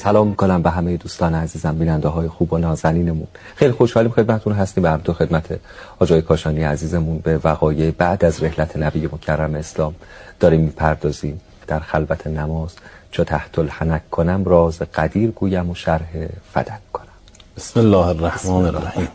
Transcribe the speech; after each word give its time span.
سلام 0.00 0.28
می‌کنم 0.28 0.62
به 0.62 0.70
همه 0.70 0.96
دوستان 0.96 1.34
عزیزم 1.34 1.78
بیننده 1.78 2.08
های 2.08 2.28
خوب 2.28 2.52
و 2.52 2.58
نازنینمون. 2.58 3.26
خیلی 3.56 3.72
خوشحالیم 3.72 4.10
خدمتتون 4.10 4.52
هستیم. 4.52 4.82
به 4.82 5.00
تو 5.04 5.12
خدمت 5.12 5.60
آجای 5.98 6.22
کاشانی 6.22 6.62
عزیزمون. 6.62 7.18
به 7.18 7.40
وقایع 7.44 7.90
بعد 7.90 8.24
از 8.24 8.42
رحلت 8.42 8.76
نبی 8.76 9.06
مکرم 9.06 9.54
اسلام 9.54 9.94
داریم 10.40 10.60
می‌پردازیم. 10.60 11.40
در 11.66 11.80
خلوت 11.80 12.26
نماز 12.26 12.70
چو 13.10 13.24
تحت 13.24 13.58
الحنک 13.58 14.10
کنم 14.10 14.44
راز 14.44 14.78
قدیر 14.78 15.30
گویم 15.30 15.70
و 15.70 15.74
شرح 15.74 16.08
فدک 16.52 16.80
کنم. 16.92 17.16
بسم 17.56 17.80
الله 17.80 18.06
الرحمن 18.06 18.64
الرحیم. 18.64 19.08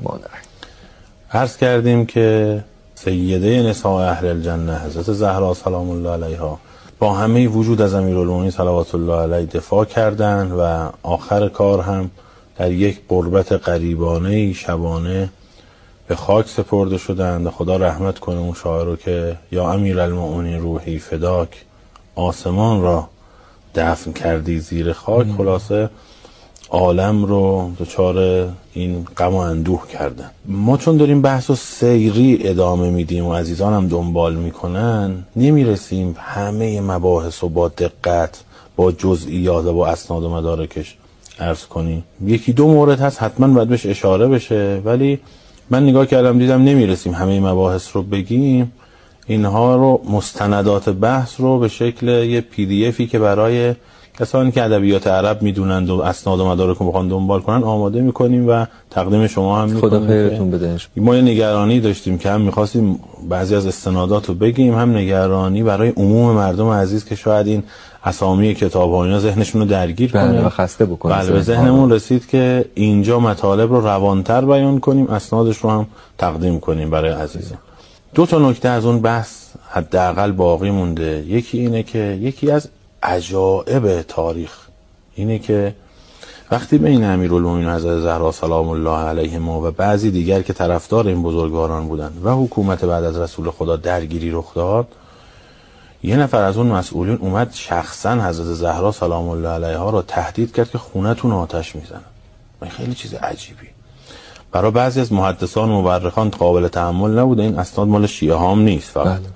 عرض 1.31 1.57
کردیم 1.57 2.05
که 2.05 2.63
سیده 2.95 3.63
نساء 3.63 4.09
اهل 4.09 4.27
الجنه 4.27 4.79
حضرت 4.79 5.13
زهرا 5.13 5.53
سلام 5.53 5.89
الله 5.89 6.09
علیها 6.09 6.59
با 6.99 7.13
همه 7.13 7.47
وجود 7.47 7.81
از 7.81 7.93
امیرالمومنین 7.93 8.51
صلوات 8.51 8.95
الله 8.95 9.15
علیه 9.15 9.45
دفاع 9.45 9.85
کردند 9.85 10.51
و 10.59 10.91
آخر 11.03 11.49
کار 11.49 11.81
هم 11.81 12.11
در 12.57 12.71
یک 12.71 13.01
قربت 13.09 13.51
قریبانه 13.51 14.53
شبانه 14.53 15.29
به 16.07 16.15
خاک 16.15 16.47
سپرده 16.47 16.97
شدند 16.97 17.49
خدا 17.49 17.77
رحمت 17.77 18.19
کنه 18.19 18.39
اون 18.39 18.53
شاعر 18.53 18.85
رو 18.85 18.95
که 18.95 19.37
یا 19.51 19.71
امیر 19.71 19.99
المؤمنین 19.99 20.59
روحی 20.59 20.99
فداک 20.99 21.65
آسمان 22.15 22.81
را 22.81 23.09
دفن 23.75 24.11
کردی 24.11 24.59
زیر 24.59 24.93
خاک 24.93 25.27
خلاصه 25.37 25.89
عالم 26.69 27.25
رو 27.25 27.71
دچار 27.79 28.47
این 28.73 29.07
غم 29.17 29.33
و 29.33 29.37
اندوه 29.37 29.87
کردن. 29.87 30.31
ما 30.45 30.77
چون 30.77 30.97
داریم 30.97 31.21
بحث 31.21 31.49
و 31.49 31.55
سیری 31.55 32.39
ادامه 32.41 32.89
میدیم 32.89 33.25
و 33.25 33.33
عزیزان 33.33 33.73
هم 33.73 33.87
دنبال 33.87 34.35
می‌کنن 34.35 35.23
نمی‌رسیم 35.35 36.15
همه 36.19 36.81
مباحث 36.81 37.43
و 37.43 37.49
با 37.49 37.67
دقت 37.67 38.43
با 38.75 38.91
جزئیات 38.91 39.65
و 39.65 39.73
با 39.73 39.87
اسناد 39.87 40.23
و 40.23 40.29
مدارکش 40.29 40.95
عرض 41.39 41.65
کنیم. 41.65 42.03
یکی 42.25 42.53
دو 42.53 42.67
مورد 42.67 42.99
هست 42.99 43.23
حتما 43.23 43.47
باید 43.47 43.67
بهش 43.67 43.85
اشاره 43.85 44.27
بشه 44.27 44.81
ولی 44.85 45.19
من 45.69 45.83
نگاه 45.83 46.05
کردم 46.05 46.39
دیدم 46.39 46.63
نمی‌رسیم 46.63 47.13
همه 47.13 47.39
مباحث 47.39 47.95
رو 47.95 48.03
بگیم. 48.03 48.71
اینها 49.27 49.75
رو 49.75 50.01
مستندات 50.09 50.89
بحث 50.89 51.39
رو 51.39 51.59
به 51.59 51.67
شکل 51.67 52.07
یه 52.07 52.41
پی 52.41 52.65
دی 52.65 52.87
افی 52.87 53.07
که 53.07 53.19
برای 53.19 53.73
کسانی 54.19 54.51
که 54.51 54.63
ادبیات 54.63 55.07
عرب 55.07 55.41
می‌دونند 55.41 55.89
و 55.89 56.01
اسناد 56.01 56.39
و 56.39 56.47
مدارک 56.47 56.77
رو 56.77 56.87
بخوان 56.87 57.07
دنبال 57.07 57.41
کنن 57.41 57.63
آماده 57.63 58.01
می‌کنیم 58.01 58.49
و 58.49 58.65
تقدیم 58.89 59.27
شما 59.27 59.61
هم 59.61 59.79
خدا 59.79 60.07
خیرتون 60.07 60.51
بده 60.51 60.77
ما 60.97 61.15
یه 61.15 61.21
نگرانی 61.21 61.79
داشتیم 61.79 62.17
که 62.17 62.29
هم 62.29 62.41
می‌خواستیم 62.41 62.99
بعضی 63.29 63.55
از 63.55 63.65
استنادات 63.65 64.25
رو 64.25 64.33
بگیم 64.33 64.73
هم 64.73 64.97
نگرانی 64.97 65.63
برای 65.63 65.89
عموم 65.89 66.35
مردم 66.35 66.69
عزیز 66.69 67.05
که 67.05 67.15
شاید 67.15 67.47
این 67.47 67.63
اسامی 68.05 68.53
کتاب 68.53 68.91
ها 68.91 69.05
اینا 69.05 69.19
ذهنشون 69.19 69.61
رو 69.61 69.67
درگیر 69.67 70.11
بله 70.11 70.27
کنه 70.27 70.45
و 70.45 70.49
خسته 70.49 70.85
بکنه 70.85 71.13
بله 71.13 71.31
به 71.31 71.41
ذهنمون 71.41 71.91
رسید 71.91 72.27
که 72.27 72.65
اینجا 72.73 73.19
مطالب 73.19 73.73
رو 73.73 73.81
روانتر 73.81 74.45
بیان 74.45 74.79
کنیم 74.79 75.07
اسنادش 75.07 75.57
رو 75.57 75.69
هم 75.69 75.87
تقدیم 76.17 76.59
کنیم 76.59 76.89
برای 76.89 77.11
عزیزان. 77.11 77.57
دو 78.13 78.25
تا 78.25 78.39
نکته 78.39 78.69
از 78.69 78.85
اون 78.85 78.99
بحث 78.99 79.45
حداقل 79.69 80.31
باقی 80.31 80.71
مونده. 80.71 81.23
یکی 81.27 81.59
اینه 81.59 81.83
که 81.83 82.17
یکی 82.21 82.51
از 82.51 82.67
عجائب 83.05 84.01
تاریخ. 84.01 84.51
اینه 85.15 85.39
که 85.39 85.75
وقتی 86.51 86.77
بین 86.77 87.03
امیرالمومنین 87.03 87.69
حضرت 87.69 87.99
زهرا 87.99 88.31
سلام 88.31 88.69
الله 88.69 88.97
علیه 88.97 89.39
ما 89.39 89.61
و 89.61 89.71
بعضی 89.71 90.11
دیگر 90.11 90.41
که 90.41 90.53
طرفدار 90.53 91.07
این 91.07 91.23
بزرگواران 91.23 91.87
بودند 91.87 92.25
و 92.25 92.29
حکومت 92.29 92.85
بعد 92.85 93.03
از 93.03 93.17
رسول 93.17 93.51
خدا 93.51 93.75
درگیری 93.75 94.31
رخ 94.31 94.53
داد 94.53 94.87
یه 96.03 96.17
نفر 96.17 96.43
از 96.43 96.57
اون 96.57 96.67
مسئولین 96.67 97.17
اومد 97.21 97.53
شخصا 97.53 98.11
حضرت 98.11 98.45
زهرا 98.45 98.91
سلام 98.91 99.29
الله 99.29 99.49
علیها 99.49 99.89
را 99.89 100.01
تهدید 100.01 100.55
کرد 100.55 100.69
که 100.69 100.77
خونتون 100.77 101.31
آتش 101.31 101.75
می‌زنه 101.75 101.99
این 102.61 102.71
خیلی 102.71 102.93
چیز 102.93 103.13
عجیبی. 103.13 103.67
برای 104.51 104.71
بعضی 104.71 105.01
از 105.01 105.13
محدثان 105.13 105.69
و 105.69 105.81
مورخان 105.81 106.29
قابل 106.29 106.67
تحمل 106.67 107.19
نبوده. 107.19 107.43
این 107.43 107.59
اسناد 107.59 107.87
مال 107.87 108.07
شیعه 108.07 108.35
هام 108.35 108.61
نیست 108.61 108.89
فقط. 108.89 109.19
بله. 109.19 109.29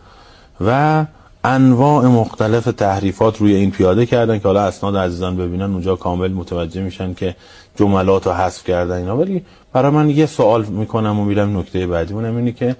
و 0.61 1.05
انواع 1.43 2.05
مختلف 2.05 2.63
تحریفات 2.65 3.37
روی 3.37 3.55
این 3.55 3.71
پیاده 3.71 4.05
کردن 4.05 4.39
که 4.39 4.43
حالا 4.47 4.61
اسناد 4.61 4.97
عزیزان 4.97 5.37
ببینن 5.37 5.61
اونجا 5.61 5.95
کامل 5.95 6.31
متوجه 6.31 6.81
میشن 6.81 7.13
که 7.13 7.35
جملات 7.75 8.27
رو 8.27 8.33
حذف 8.33 8.63
کردن 8.63 8.97
اینا. 8.97 9.17
ولی 9.17 9.45
برای 9.73 9.91
من 9.91 10.09
یه 10.09 10.25
سوال 10.25 10.65
می‌کنم 10.65 11.19
و 11.19 11.25
میرم 11.25 11.57
نکته 11.57 11.87
بعدی. 11.87 12.13
اونم 12.13 12.35
اینه 12.35 12.51
که 12.51 12.75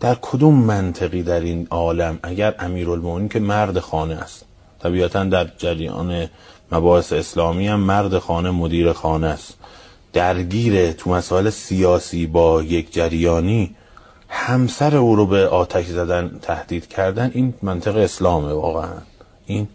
در 0.00 0.16
کدوم 0.22 0.54
منطقی 0.54 1.22
در 1.22 1.40
این 1.40 1.66
عالم 1.70 2.18
اگر 2.22 2.54
امیرالمومنین 2.58 3.28
که 3.28 3.40
مرد 3.40 3.78
خانه 3.78 4.14
است 4.14 4.44
طبیعتا 4.82 5.24
در 5.24 5.48
جریان 5.58 6.26
مباحث 6.72 7.12
اسلامی 7.12 7.68
هم 7.68 7.80
مرد 7.80 8.18
خانه 8.18 8.50
مدیر 8.50 8.92
خانه 8.92 9.26
است 9.26 9.54
درگیر 10.12 10.92
تو 10.92 11.10
مسائل 11.10 11.50
سیاسی 11.50 12.26
با 12.26 12.62
یک 12.62 12.92
جریانی 12.92 13.74
همسر 14.28 14.96
او 14.96 15.16
رو 15.16 15.26
به 15.26 15.48
آتش 15.48 15.86
زدن 15.86 16.38
تهدید 16.42 16.88
کردن 16.88 17.30
این 17.34 17.54
منطق 17.62 17.96
اسلامه 17.96 18.52
واقعا. 18.52 18.90
این 19.46 19.68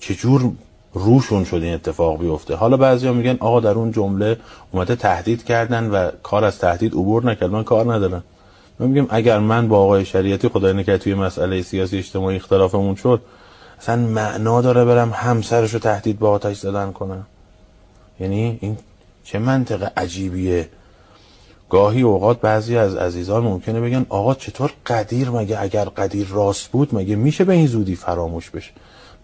چجور 0.00 0.52
روشون 0.92 1.44
شد 1.44 1.56
این 1.56 1.74
اتفاق 1.74 2.20
بیفته؟ 2.20 2.54
حالا 2.54 2.76
بعضیا 2.76 3.12
میگن 3.12 3.36
آقا 3.40 3.60
در 3.60 3.70
اون 3.70 3.92
جمله 3.92 4.36
اومده 4.72 4.96
تهدید 4.96 5.44
کردن 5.44 5.90
و 5.90 6.10
کار 6.22 6.44
از 6.44 6.58
تهدید 6.58 6.92
عبور 6.92 7.24
نکرد 7.24 7.50
من 7.50 7.64
کار 7.64 7.94
ندارم. 7.94 8.24
من 8.78 8.86
میگم 8.86 9.06
اگر 9.10 9.38
من 9.38 9.68
با 9.68 9.78
آقای 9.78 10.04
شریعتی 10.04 10.48
خدای 10.48 10.72
نکرد 10.72 10.96
توی 10.96 11.14
مسئله 11.14 11.62
سیاسی 11.62 11.98
اجتماعی 11.98 12.36
اختلافمون 12.36 12.94
شد 12.94 13.22
اصلا 13.80 13.96
معنا 13.96 14.62
داره 14.62 14.84
برم 14.84 15.12
همسرش 15.14 15.74
رو 15.74 15.78
تهدید 15.78 16.18
به 16.18 16.28
آتش 16.28 16.56
زدن 16.56 16.92
کنم. 16.92 17.26
یعنی 18.20 18.58
این 18.60 18.76
چه 19.24 19.38
منطق 19.38 19.92
عجیبیه؟ 19.96 20.68
گاهی 21.70 22.02
اوقات 22.02 22.40
بعضی 22.40 22.76
از 22.76 22.96
عزیزان 22.96 23.44
ممکنه 23.44 23.80
بگن 23.80 24.06
آقا 24.08 24.34
چطور 24.34 24.72
قدیر 24.86 25.30
مگه 25.30 25.62
اگر 25.62 25.84
قدیر 25.84 26.28
راست 26.30 26.68
بود 26.68 26.94
مگه 26.94 27.16
میشه 27.16 27.44
به 27.44 27.52
این 27.52 27.66
زودی 27.66 27.96
فراموش 27.96 28.50
بشه؟ 28.50 28.70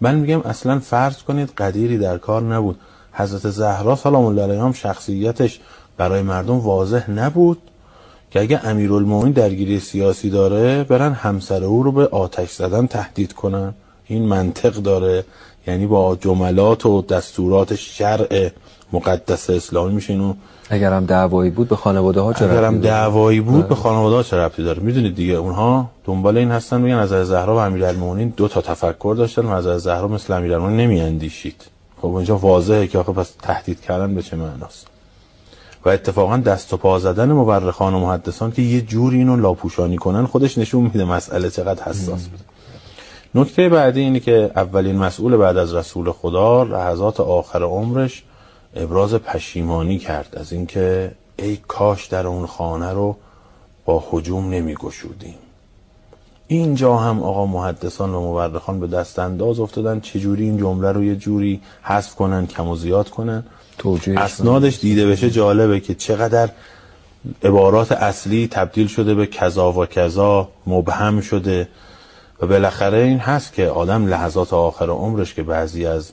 من 0.00 0.14
میگم 0.14 0.40
اصلا 0.40 0.78
فرض 0.78 1.22
کنید 1.22 1.50
قدیری 1.58 1.98
در 1.98 2.18
کار 2.18 2.42
نبود. 2.42 2.80
حضرت 3.12 3.50
زهرا 3.50 3.96
سلام 3.96 4.24
الله 4.24 4.42
علیها 4.42 4.64
هم 4.64 4.72
شخصیتش 4.72 5.60
برای 5.96 6.22
مردم 6.22 6.58
واضح 6.58 7.10
نبود 7.10 7.58
که 8.30 8.40
اگه 8.40 8.66
امیرالمومنین 8.66 9.32
درگیری 9.32 9.80
سیاسی 9.80 10.30
داره 10.30 10.84
برن 10.84 11.12
همسر 11.12 11.64
او 11.64 11.82
رو 11.82 11.92
به 11.92 12.06
آتش 12.06 12.50
زدن 12.50 12.86
تهدید 12.86 13.32
کنن. 13.32 13.74
این 14.06 14.22
منطق 14.22 14.72
داره. 14.72 15.24
یعنی 15.66 15.86
با 15.86 16.16
جملات 16.16 16.86
و 16.86 17.02
دستورات 17.02 17.74
شرع 17.74 18.50
مقدس 18.92 19.50
اسلامی 19.50 19.94
میشه 19.94 20.12
اینو 20.12 20.34
اگر 20.72 20.92
هم 20.92 21.04
دعوایی 21.04 21.50
بود 21.50 21.68
به 21.68 21.76
خانواده 21.76 22.20
ها 22.20 22.32
چه 22.32 22.44
اگر 22.44 22.64
هم 22.64 22.64
ربطی 22.64 22.78
داره؟ 22.78 22.94
دعوایی 22.94 23.40
بود 23.40 23.68
به 23.68 23.74
خانواده 23.74 24.16
ها 24.16 24.22
چه 24.22 24.36
ربطی 24.36 24.62
داره؟ 24.62 24.80
می‌دونید 24.82 25.14
دیگه 25.14 25.34
اونها 25.34 25.90
دنبال 26.04 26.36
این 26.36 26.50
هستن 26.50 26.80
میگن 26.80 26.96
از 26.96 27.08
زهرا 27.08 27.54
و 27.54 27.58
امیرالمومنین 27.58 28.32
دو 28.36 28.48
تا 28.48 28.60
تفکر 28.60 29.14
داشتن 29.18 29.42
و 29.42 29.50
از 29.50 29.64
زهرا 29.64 30.08
مثل 30.08 30.32
امیرالمومنین 30.32 30.80
نمیاندیشید. 30.80 31.62
خب 32.02 32.14
اینجا 32.14 32.36
واضحه 32.36 32.86
که 32.86 32.98
آخه 32.98 33.12
پس 33.12 33.34
تهدید 33.42 33.80
کردن 33.80 34.14
به 34.14 34.22
چه 34.22 34.36
معناست؟ 34.36 34.86
و 35.84 35.88
اتفاقا 35.88 36.36
دست 36.36 36.72
و 36.72 36.76
پا 36.76 36.98
زدن 36.98 37.32
مورخان 37.32 37.94
و 37.94 37.98
محدثان 37.98 38.52
که 38.52 38.62
یه 38.62 38.80
جوری 38.80 39.18
اینو 39.18 39.36
لاپوشانی 39.36 39.96
کنن 39.96 40.26
خودش 40.26 40.58
نشون 40.58 40.82
میده 40.82 41.04
مسئله 41.04 41.50
چقدر 41.50 41.82
حساس 41.82 42.28
بوده. 42.28 42.44
نکته 43.34 43.68
بعدی 43.68 44.00
اینه 44.00 44.20
که 44.20 44.50
اولین 44.56 44.96
مسئول 44.96 45.36
بعد 45.36 45.56
از 45.56 45.74
رسول 45.74 46.12
خدا 46.12 46.62
لحظات 46.62 47.20
آخر 47.20 47.62
عمرش 47.62 48.22
ابراز 48.76 49.14
پشیمانی 49.14 49.98
کرد 49.98 50.34
از 50.36 50.52
اینکه 50.52 51.12
ای 51.36 51.58
کاش 51.68 52.06
در 52.06 52.26
اون 52.26 52.46
خانه 52.46 52.92
رو 52.92 53.16
با 53.84 54.04
هجوم 54.12 54.50
نمی 54.50 54.74
گشودیم. 54.74 55.34
اینجا 56.46 56.96
هم 56.96 57.22
آقا 57.22 57.46
محدثان 57.46 58.14
و 58.14 58.20
مورخان 58.20 58.80
به 58.80 58.86
دست 58.86 59.18
انداز 59.18 59.60
افتادن. 59.60 60.00
چجوری 60.00 60.44
این 60.44 60.58
جمله 60.58 60.92
رو 60.92 61.04
یه 61.04 61.16
جوری 61.16 61.60
حذف 61.82 62.14
کنن 62.14 62.46
کم 62.46 62.68
و 62.68 62.76
زیاد 62.76 63.10
کنن؟ 63.10 63.44
اسنادش 64.16 64.80
دیده 64.80 65.06
بشه 65.06 65.30
جالبه 65.30 65.80
که 65.80 65.94
چقدر 65.94 66.48
عبارات 67.42 67.92
اصلی 67.92 68.48
تبدیل 68.48 68.86
شده 68.86 69.14
به 69.14 69.26
کذا 69.26 69.72
و 69.72 69.86
کذا 69.86 70.48
مبهم 70.66 71.20
شده. 71.20 71.68
و 72.40 72.46
بالاخره 72.46 72.98
این 72.98 73.18
هست 73.18 73.52
که 73.52 73.66
آدم 73.66 74.06
لحظات 74.06 74.52
آخر 74.52 74.90
عمرش 74.90 75.34
که 75.34 75.42
بعضی 75.42 75.86
از 75.86 76.12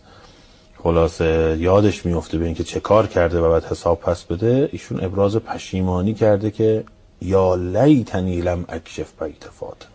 خلاصه 0.84 1.58
یادش 1.60 2.06
میفته 2.06 2.38
به 2.38 2.46
اینکه 2.46 2.64
چه 2.64 2.80
کار 2.80 3.08
کرده 3.08 3.40
و 3.40 3.50
باید 3.50 3.64
حساب 3.64 4.00
پس 4.00 4.24
بده 4.24 4.70
ایشون 4.72 5.04
ابراز 5.04 5.36
پشیمانی 5.38 6.14
کرده 6.14 6.52
که 6.52 6.84
یا 7.22 7.56
لیتنی 7.56 8.42
لم 8.42 8.66
اکشف 8.70 9.08
بیت 9.22 9.44
فاطمه 9.44 9.90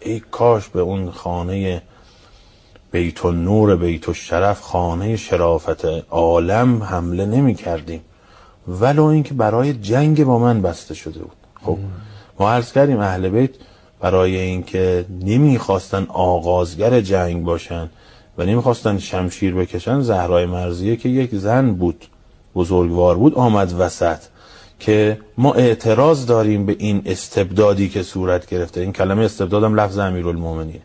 ای 0.00 0.22
کاش 0.30 0.68
به 0.68 0.80
اون 0.80 1.10
خانه 1.10 1.82
بیت 2.90 3.24
النور 3.24 3.76
بیت 3.76 4.08
الشرف 4.08 4.60
خانه 4.60 5.16
شرافت 5.16 5.84
عالم 6.10 6.82
حمله 6.82 7.26
نمی 7.26 7.54
کردیم 7.54 8.00
ولو 8.68 9.04
اینکه 9.04 9.34
برای 9.34 9.72
جنگ 9.72 10.24
با 10.24 10.38
من 10.38 10.62
بسته 10.62 10.94
شده 10.94 11.18
بود. 11.18 11.36
خب 11.64 11.78
ما 12.38 12.50
عرض 12.50 12.72
کردیم 12.72 13.00
اهل 13.00 13.28
بیت 13.28 13.50
برای 14.00 14.36
اینکه 14.36 15.04
نمی‌خواستن 15.20 16.06
آغازگر 16.08 17.00
جنگ 17.00 17.44
باشن. 17.44 17.90
و 18.38 18.44
نمی‌خواستن 18.44 18.98
شمشیر 18.98 19.54
بکشن. 19.54 20.00
زهرای 20.00 20.46
مرزیه 20.46 20.96
که 20.96 21.08
یک 21.08 21.34
زن 21.34 21.72
بود 21.72 22.06
بزرگوار 22.54 23.16
بود 23.16 23.34
آمد 23.34 23.74
وسط 23.78 24.18
که 24.78 25.18
ما 25.38 25.52
اعتراض 25.52 26.26
داریم 26.26 26.66
به 26.66 26.76
این 26.78 27.02
استبدادی 27.06 27.88
که 27.88 28.02
صورت 28.02 28.46
گرفته. 28.46 28.80
این 28.80 28.92
کلمه 28.92 29.24
استبدادم 29.24 29.80
لفظ 29.80 29.98
امیرالمومنین 29.98 30.80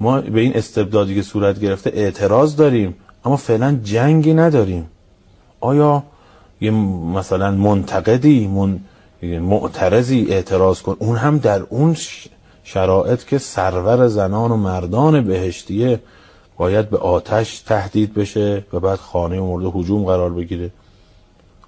ما 0.00 0.20
به 0.20 0.40
این 0.40 0.56
استبدادی 0.56 1.14
که 1.14 1.22
صورت 1.22 1.60
گرفته 1.60 1.90
اعتراض 1.94 2.56
داریم 2.56 2.94
اما 3.24 3.36
فعلا 3.36 3.78
جنگی 3.84 4.34
نداریم. 4.34 4.86
آیا 5.60 6.02
یه 6.60 6.70
مثلا 6.70 7.50
منتقدی 7.50 8.46
من 8.46 8.80
معترضی 9.22 10.26
اعتراض 10.30 10.82
کن؟ 10.82 10.96
اون 10.98 11.16
هم 11.16 11.38
در 11.38 11.60
اون 11.60 11.96
شرایط 12.64 13.24
که 13.24 13.38
سرور 13.38 14.08
زنان 14.08 14.50
و 14.50 14.56
مردان 14.56 15.20
بهشتیه 15.24 16.00
باید 16.56 16.90
به 16.90 16.98
آتش 16.98 17.60
تهدید 17.60 18.14
بشه 18.14 18.64
و 18.72 18.80
بعد 18.80 18.98
خانه 18.98 19.40
مورد 19.40 19.72
حجوم 19.74 20.04
قرار 20.04 20.30
بگیره. 20.30 20.70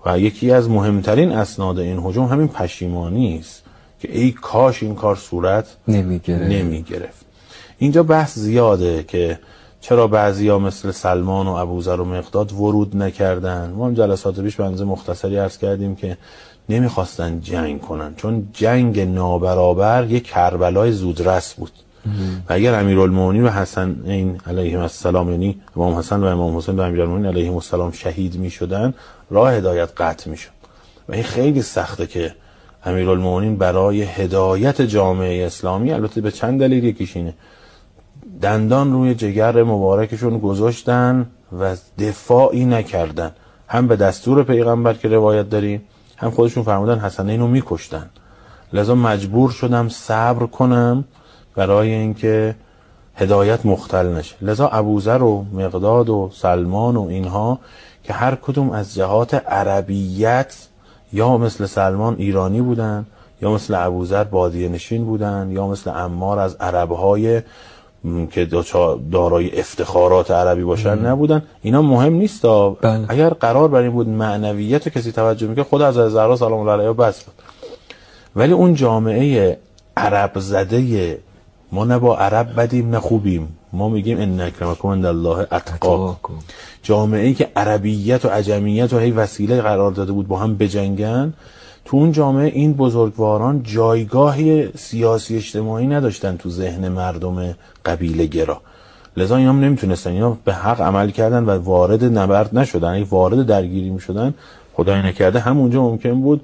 و 0.06 0.18
یکی 0.18 0.50
از 0.50 0.70
مهمترین 0.70 1.32
اسناد 1.32 1.78
این 1.78 1.98
حجوم 1.98 2.24
همین 2.24 2.48
پشیمانی 2.48 3.38
است 3.38 3.62
که 4.00 4.18
ای 4.18 4.32
کاش 4.32 4.82
این 4.82 4.94
کار 4.94 5.16
صورت 5.16 5.76
نمی 6.48 6.82
گرفت 6.82 7.26
اینجا 7.78 8.02
بحث 8.02 8.38
زیاده 8.38 9.02
که 9.02 9.38
چرا 9.80 10.06
بعضیا 10.06 10.58
مثل 10.58 10.90
سلمان 10.90 11.46
و 11.46 11.50
ابوذر 11.50 12.00
و 12.00 12.04
مقداد 12.04 12.52
ورود 12.52 12.96
نکردن. 12.96 13.70
ما 13.70 13.86
هم 13.86 13.94
جلسات 13.94 14.40
پیش 14.40 14.56
بنزه 14.56 14.84
مختصری 14.84 15.36
عرض 15.36 15.58
کردیم 15.58 15.96
که 15.96 16.18
نمی‌خواستن 16.68 17.40
جنگ 17.40 17.80
کنن 17.80 18.14
چون 18.14 18.48
جنگ 18.52 19.00
نابرابر 19.00 20.06
یک 20.08 20.26
کربلای 20.26 20.92
زودرس 20.92 21.54
بود. 21.54 21.72
و 22.48 22.52
اگر 22.52 22.80
امیرالمومنین 22.80 23.44
و 23.44 23.48
حسن 23.48 23.96
این 24.04 24.40
علیهم 24.46 24.80
السلام 24.80 25.30
یعنی 25.30 25.60
امام 25.76 25.94
حسن 25.94 26.20
و 26.20 26.24
امام 26.24 26.56
حسین 26.56 26.78
و 26.78 26.82
امیرالمومنین 26.82 27.26
علیهم 27.26 27.54
السلام 27.54 27.92
شهید 27.92 28.38
می 28.38 28.50
شدن 28.50 28.94
راه 29.30 29.52
هدایت 29.52 29.90
قطع 29.96 30.30
می 30.30 30.36
شد 30.36 30.50
و 31.08 31.12
این 31.12 31.22
خیلی 31.22 31.62
سخته 31.62 32.06
که 32.06 32.34
امیرالمومنین 32.84 33.56
برای 33.56 34.02
هدایت 34.02 34.82
جامعه 34.82 35.46
اسلامی 35.46 35.92
البته 35.92 36.20
به 36.20 36.30
چند 36.30 36.60
دلیل 36.60 36.84
یکیش 36.84 37.16
اینه. 37.16 37.34
دندان 38.42 38.92
روی 38.92 39.14
جگر 39.14 39.62
مبارکشون 39.62 40.38
گذاشتن 40.38 41.26
و 41.60 41.76
دفاعی 41.98 42.64
نکردن. 42.64 43.30
هم 43.68 43.86
به 43.86 43.96
دستور 43.96 44.42
پیغمبر 44.42 44.94
که 44.94 45.08
روایت 45.08 45.50
داریم 45.50 45.82
هم 46.16 46.30
خودشون 46.30 46.62
فرمودن 46.62 46.98
حسن 46.98 47.28
اینو 47.28 47.46
میکشتن. 47.46 48.10
لذا 48.72 48.94
مجبور 48.94 49.50
شدم 49.50 49.88
صبر 49.88 50.46
کنم 50.46 51.04
برای 51.56 51.90
اینکه 51.90 52.54
هدایت 53.14 53.66
مختل 53.66 54.06
نشه. 54.06 54.36
لذا 54.42 54.68
ابوذر 54.68 55.22
و 55.22 55.44
مقداد 55.52 56.08
و 56.08 56.30
سلمان 56.32 56.96
و 56.96 57.06
اینها 57.08 57.58
که 58.04 58.12
هر 58.12 58.34
کدوم 58.34 58.70
از 58.70 58.94
جهات 58.94 59.34
عربیت 59.34 60.54
یا 61.12 61.38
مثل 61.38 61.66
سلمان 61.66 62.14
ایرانی 62.18 62.60
بودن 62.60 63.06
یا 63.42 63.50
مثل 63.50 63.74
ابوذر 63.74 64.24
بادیه 64.24 64.68
نشین 64.68 65.04
بودن 65.04 65.48
یا 65.50 65.66
مثل 65.66 65.90
امار 65.90 66.38
از 66.38 66.56
عربهای 66.60 67.42
که 68.30 68.48
دارای 69.12 69.60
افتخارات 69.60 70.30
عربی 70.30 70.62
باشن 70.62 71.06
نبودن. 71.06 71.42
اینا 71.62 71.82
مهم 71.82 72.12
نیست 72.12 72.42
بله. 72.42 73.04
اگر 73.08 73.30
قرار 73.30 73.68
بر 73.68 73.80
این 73.80 73.92
بود 73.92 74.08
معنویت 74.08 74.88
کسی 74.88 75.12
توجه 75.12 75.46
می‌کنه 75.46 75.64
خود 75.64 75.82
از 75.82 75.94
زهرا 75.94 76.36
سلام 76.36 76.60
الله 76.60 76.72
علیها 76.72 76.92
بس 76.92 77.24
بود. 77.24 77.34
ولی 78.36 78.52
اون 78.52 78.74
جامعه 78.74 79.58
عرب 79.96 80.38
زده 80.38 81.18
ما 81.76 81.84
نه 81.84 81.98
با 81.98 82.16
عرب 82.16 82.60
بدیم 82.60 82.90
نه 82.90 83.00
خوبیم. 83.00 83.48
ما 83.72 83.88
میگیم 83.88 84.20
ان 84.20 84.40
اکرمکم 84.40 84.88
عند 84.88 85.06
الله 85.06 85.38
اتقاکم. 85.52 86.34
جامعه 86.82 87.26
ای 87.26 87.34
که 87.34 87.48
عربیت 87.56 88.24
و 88.24 88.28
عجمیت 88.28 88.92
و 88.92 88.98
هی 88.98 89.10
وسیله 89.10 89.60
قرار 89.62 89.90
داده 89.92 90.12
بود 90.12 90.28
با 90.28 90.38
هم 90.38 90.56
بجنگن 90.56 91.34
تو 91.84 91.96
اون 91.96 92.12
جامعه 92.12 92.46
این 92.46 92.72
بزرگواران 92.72 93.62
جایگاهی 93.62 94.68
سیاسی 94.76 95.36
اجتماعی 95.36 95.86
نداشتن 95.86 96.36
تو 96.36 96.50
ذهن 96.50 96.88
مردم 96.88 97.54
قبیله 97.84 98.26
گرا. 98.26 98.60
لذا 99.16 99.36
اینا 99.36 99.50
هم 99.50 99.60
نمی‌تونستن. 99.60 100.10
اینا 100.10 100.36
به 100.44 100.54
حق 100.54 100.80
عمل 100.80 101.10
کردن 101.10 101.44
و 101.44 101.58
وارد 101.58 102.04
نبرد 102.04 102.58
نشدن. 102.58 102.88
اگه 102.88 103.04
وارد 103.04 103.46
درگیری 103.46 103.90
می‌شدن 103.90 104.34
خدای 104.74 105.02
نکرده 105.02 105.40
همونجا 105.40 105.82
ممکن 105.82 106.20
بود 106.20 106.40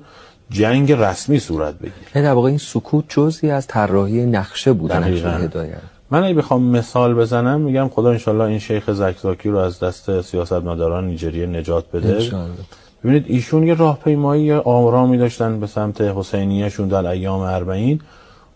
جنگ 0.52 0.92
رسمی 0.92 1.38
صورت 1.38 1.74
بگیره. 1.74 1.94
یعنی 2.14 2.28
در 2.28 2.34
واقع 2.34 2.48
این 2.48 2.58
سکوت 2.58 3.04
جزی 3.08 3.50
از 3.50 3.66
طراحی 3.66 4.26
نقشه 4.26 4.72
بود 4.72 4.90
هدایت. 4.90 5.76
من 6.10 6.24
اگه 6.24 6.34
بخوام 6.34 6.62
مثال 6.62 7.14
بزنم 7.14 7.60
میگم 7.60 7.88
خدا 7.88 8.10
انشالله 8.10 8.44
این 8.44 8.58
شیخ 8.58 8.92
زکزاکی 8.92 9.48
رو 9.48 9.58
از 9.58 9.80
دست 9.80 10.20
سیاست 10.20 10.52
مداران 10.52 11.06
نیجریه 11.06 11.46
نجات 11.46 11.90
بده. 11.90 12.30
ببینید 13.04 13.24
ایشون 13.28 13.66
یه 13.66 13.74
راهپیمایی 13.74 14.52
آرامی 14.52 15.18
داشتن 15.18 15.60
به 15.60 15.66
سمت 15.66 16.00
حسینیهشون 16.00 16.88
در 16.88 17.06
ایام 17.06 17.40
اربعین. 17.40 18.00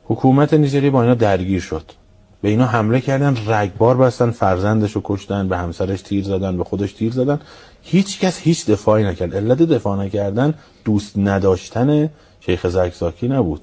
حکومت 0.04 0.54
نیجریه 0.54 0.90
با 0.90 1.02
اینا 1.02 1.14
درگیر 1.14 1.60
شد. 1.60 1.82
به 2.42 2.48
اینا 2.48 2.66
حمله 2.66 3.00
کردن 3.00 3.36
رگبار 3.46 3.96
بستن 3.96 4.30
فرزندش 4.30 4.92
رو 4.92 5.00
کشتن 5.04 5.48
به 5.48 5.56
همسرش 5.58 6.02
تیر 6.02 6.24
زدن 6.24 6.56
به 6.56 6.64
خودش 6.64 6.92
تیر 6.92 7.12
زدن. 7.12 7.40
هیچ 7.82 8.20
کس 8.20 8.38
هیچ 8.38 8.66
دفاعی 8.66 9.04
نکرد. 9.04 9.36
علت 9.36 9.58
دفاع 9.58 10.04
نکردن 10.04 10.54
دوست 10.84 11.18
نداشتن 11.18 12.10
شیخ 12.40 12.68
زکزاکی 12.68 13.28
نبود. 13.28 13.60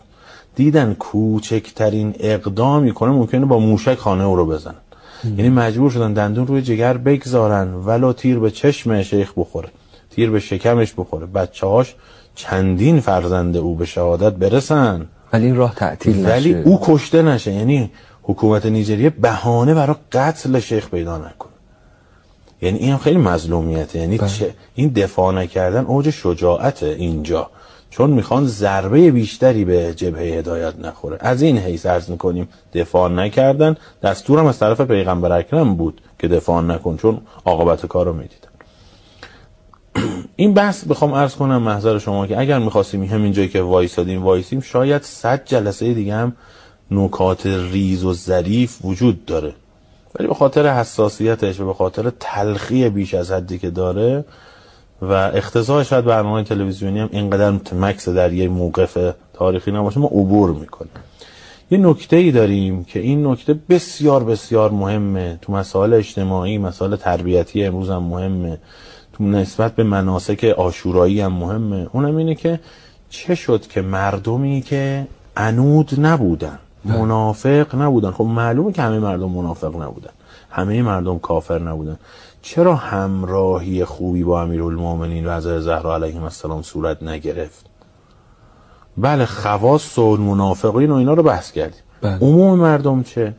دیدن 0.56 0.94
کوچکترین 0.94 2.16
اقدامی 2.20 2.92
کنه 2.92 3.12
ممکنه 3.12 3.46
با 3.46 3.60
موشک 3.60 3.98
خانه 3.98 4.24
او 4.24 4.36
رو 4.36 4.46
بزنن. 4.46 4.76
یعنی 5.24 5.50
مجبور 5.50 5.92
شدن 5.92 6.14
دندون 6.14 6.48
روی 6.48 6.62
جگر 6.62 6.98
بگذارن 6.98 7.74
ولو 7.74 8.14
تیر 8.14 8.40
به 8.40 8.52
چشم 8.52 9.02
شیخ 9.02 9.34
بخوره 9.38 9.70
تیر 10.10 10.30
به 10.30 10.40
شکمش 10.40 10.94
بخوره. 10.98 11.26
بچه 11.26 11.68
هاش 11.68 11.96
چندین 12.36 13.00
فرزند 13.00 13.58
او 13.58 13.76
به 13.76 13.86
شهادت 13.86 14.34
برسن. 14.34 15.08
ولی 15.34 15.46
این 15.46 15.56
راه 15.56 15.76
تعطیل 15.76 16.20
نشه. 16.20 16.30
ولی 16.30 16.54
او 16.54 16.80
کشته 16.82 17.22
نشه. 17.22 17.54
یعنی 17.54 17.92
حکومت 18.24 18.66
نیجریه 18.66 19.10
بهانه 19.10 19.74
برای 19.74 19.96
قتل 20.12 20.60
شیخ 20.60 20.90
پیدا 20.90 21.18
نکنه. 21.18 21.52
یعنی 22.62 22.80
این 22.80 22.98
خیلی 22.98 23.18
مظلومیته. 23.18 24.00
یعنی 24.00 24.18
بله. 24.18 24.30
چه 24.30 24.54
این 24.76 24.90
دفاع 24.90 25.34
نکردن 25.34 25.86
اوج 25.86 26.10
شجاعت 26.10 26.84
اینجا. 26.84 27.50
چون 27.90 28.10
می‌خوان 28.10 28.48
ضربه 28.48 29.12
بیشتری 29.12 29.66
به 29.66 29.94
جبهه 29.94 30.24
هدایت 30.24 30.80
نخوره. 30.80 31.18
از 31.20 31.42
این 31.42 31.58
حیث 31.58 31.86
عرض 31.86 32.10
می‌کنیم 32.10 32.50
دفاع 32.74 33.10
نکردن. 33.10 33.76
دستورم 34.04 34.46
از 34.46 34.60
طرف 34.60 34.82
پیغمبر 34.82 35.32
اکرم 35.32 35.76
بود 35.76 36.02
که 36.20 36.28
دفاع 36.28 36.62
نکن 36.62 36.98
چون 36.98 37.22
عاقبت 37.46 37.86
کار 37.86 38.06
رو 38.06 38.14
می‌دیدن. 38.14 38.50
این 40.36 40.54
بحث 40.54 40.88
بخوام 40.88 41.14
عرض 41.14 41.36
کنم 41.36 41.62
محضر 41.62 41.98
شما 42.00 42.28
که 42.28 42.40
اگر 42.40 42.60
می‌خواستیم 42.60 43.04
همین 43.04 43.34
جایی 43.34 43.48
که 43.48 43.62
وایسادیم 43.62 44.24
وایسیم 44.24 44.62
شاید 44.62 45.02
صد 45.02 45.46
جلسه 45.46 45.94
دیگه 45.94 46.16
هم 46.16 46.34
نکات 46.96 47.46
ریز 47.46 48.04
و 48.04 48.14
ظریف 48.14 48.78
وجود 48.84 49.26
داره. 49.26 49.54
ولی 50.20 50.28
به 50.28 50.34
خاطر 50.34 50.74
حساسیتش 50.74 51.60
و 51.60 51.66
به 51.66 51.74
خاطر 51.74 52.12
تلخی 52.20 52.90
بیش 52.90 53.14
از 53.14 53.32
حدی 53.32 53.58
که 53.58 53.70
داره 53.70 54.26
و 55.02 55.12
اختزای 55.14 55.86
شاید 55.86 56.06
برنامه 56.06 56.44
تلویزیونی 56.44 57.00
هم 57.00 57.10
اینقدر 57.12 57.52
مکس 57.76 58.10
در 58.10 58.34
یه 58.34 58.48
موقف 58.48 59.14
تاریخی 59.34 59.72
نباشه 59.72 60.00
ما 60.00 60.08
عبور 60.08 60.52
می‌کنیم. 60.52 60.92
یه 61.72 61.78
نکته 61.78 62.16
ای 62.16 62.32
داریم 62.32 62.84
که 62.84 63.00
این 63.00 63.28
نکته 63.28 63.60
بسیار 63.70 64.24
بسیار 64.24 64.72
مهمه. 64.72 65.40
تو 65.42 65.54
مسائل 65.54 65.94
اجتماعی 65.94 66.58
مسائل 66.58 66.96
تربیتی 66.96 67.64
امروز 67.64 67.90
هم 67.90 68.04
مهمه. 68.04 68.58
تو 69.14 69.24
نسبت 69.24 69.76
به 69.76 69.84
مناسک 69.84 70.44
آشورایی 70.58 71.22
هم 71.22 71.34
مهمه. 71.34 71.88
اونم 71.94 72.16
اینه 72.16 72.36
که 72.36 72.60
چه 73.10 73.36
شد 73.36 73.68
که 73.68 73.82
مردمی 73.82 74.62
که 74.62 75.08
انود 75.38 75.92
نبودن 76.00 76.60
منافق 76.86 77.76
نبودن. 77.76 78.12
خب 78.12 78.24
معلومه 78.24 78.72
که 78.72 78.82
همه 78.82 79.00
مردم 79.00 79.30
منافق 79.30 79.82
نبودن. 79.82 80.10
همه 80.52 80.82
مردم 80.82 81.20
کافر 81.20 81.60
نبودن. 81.60 81.98
چرا 82.42 82.76
همراهی 82.76 83.86
خوبی 83.86 84.24
با 84.24 84.42
امیرالمومنین 84.42 85.28
و 85.28 85.38
حضرت 85.38 85.60
زهرا 85.60 85.96
علیهم 85.96 86.24
السلام 86.24 86.62
صورت 86.62 87.04
نگرفت؟ 87.04 87.66
بله 88.98 89.26
خواص 89.26 89.98
و 89.98 90.18
منافقین 90.18 90.92
و 90.92 90.96
اینا 90.96 91.14
رو 91.14 91.24
بحث 91.24 91.52
کردیم. 91.52 91.82
بله. 92.02 92.18
عموم 92.20 92.60
مردم 92.60 93.04
چه؟ 93.04 93.34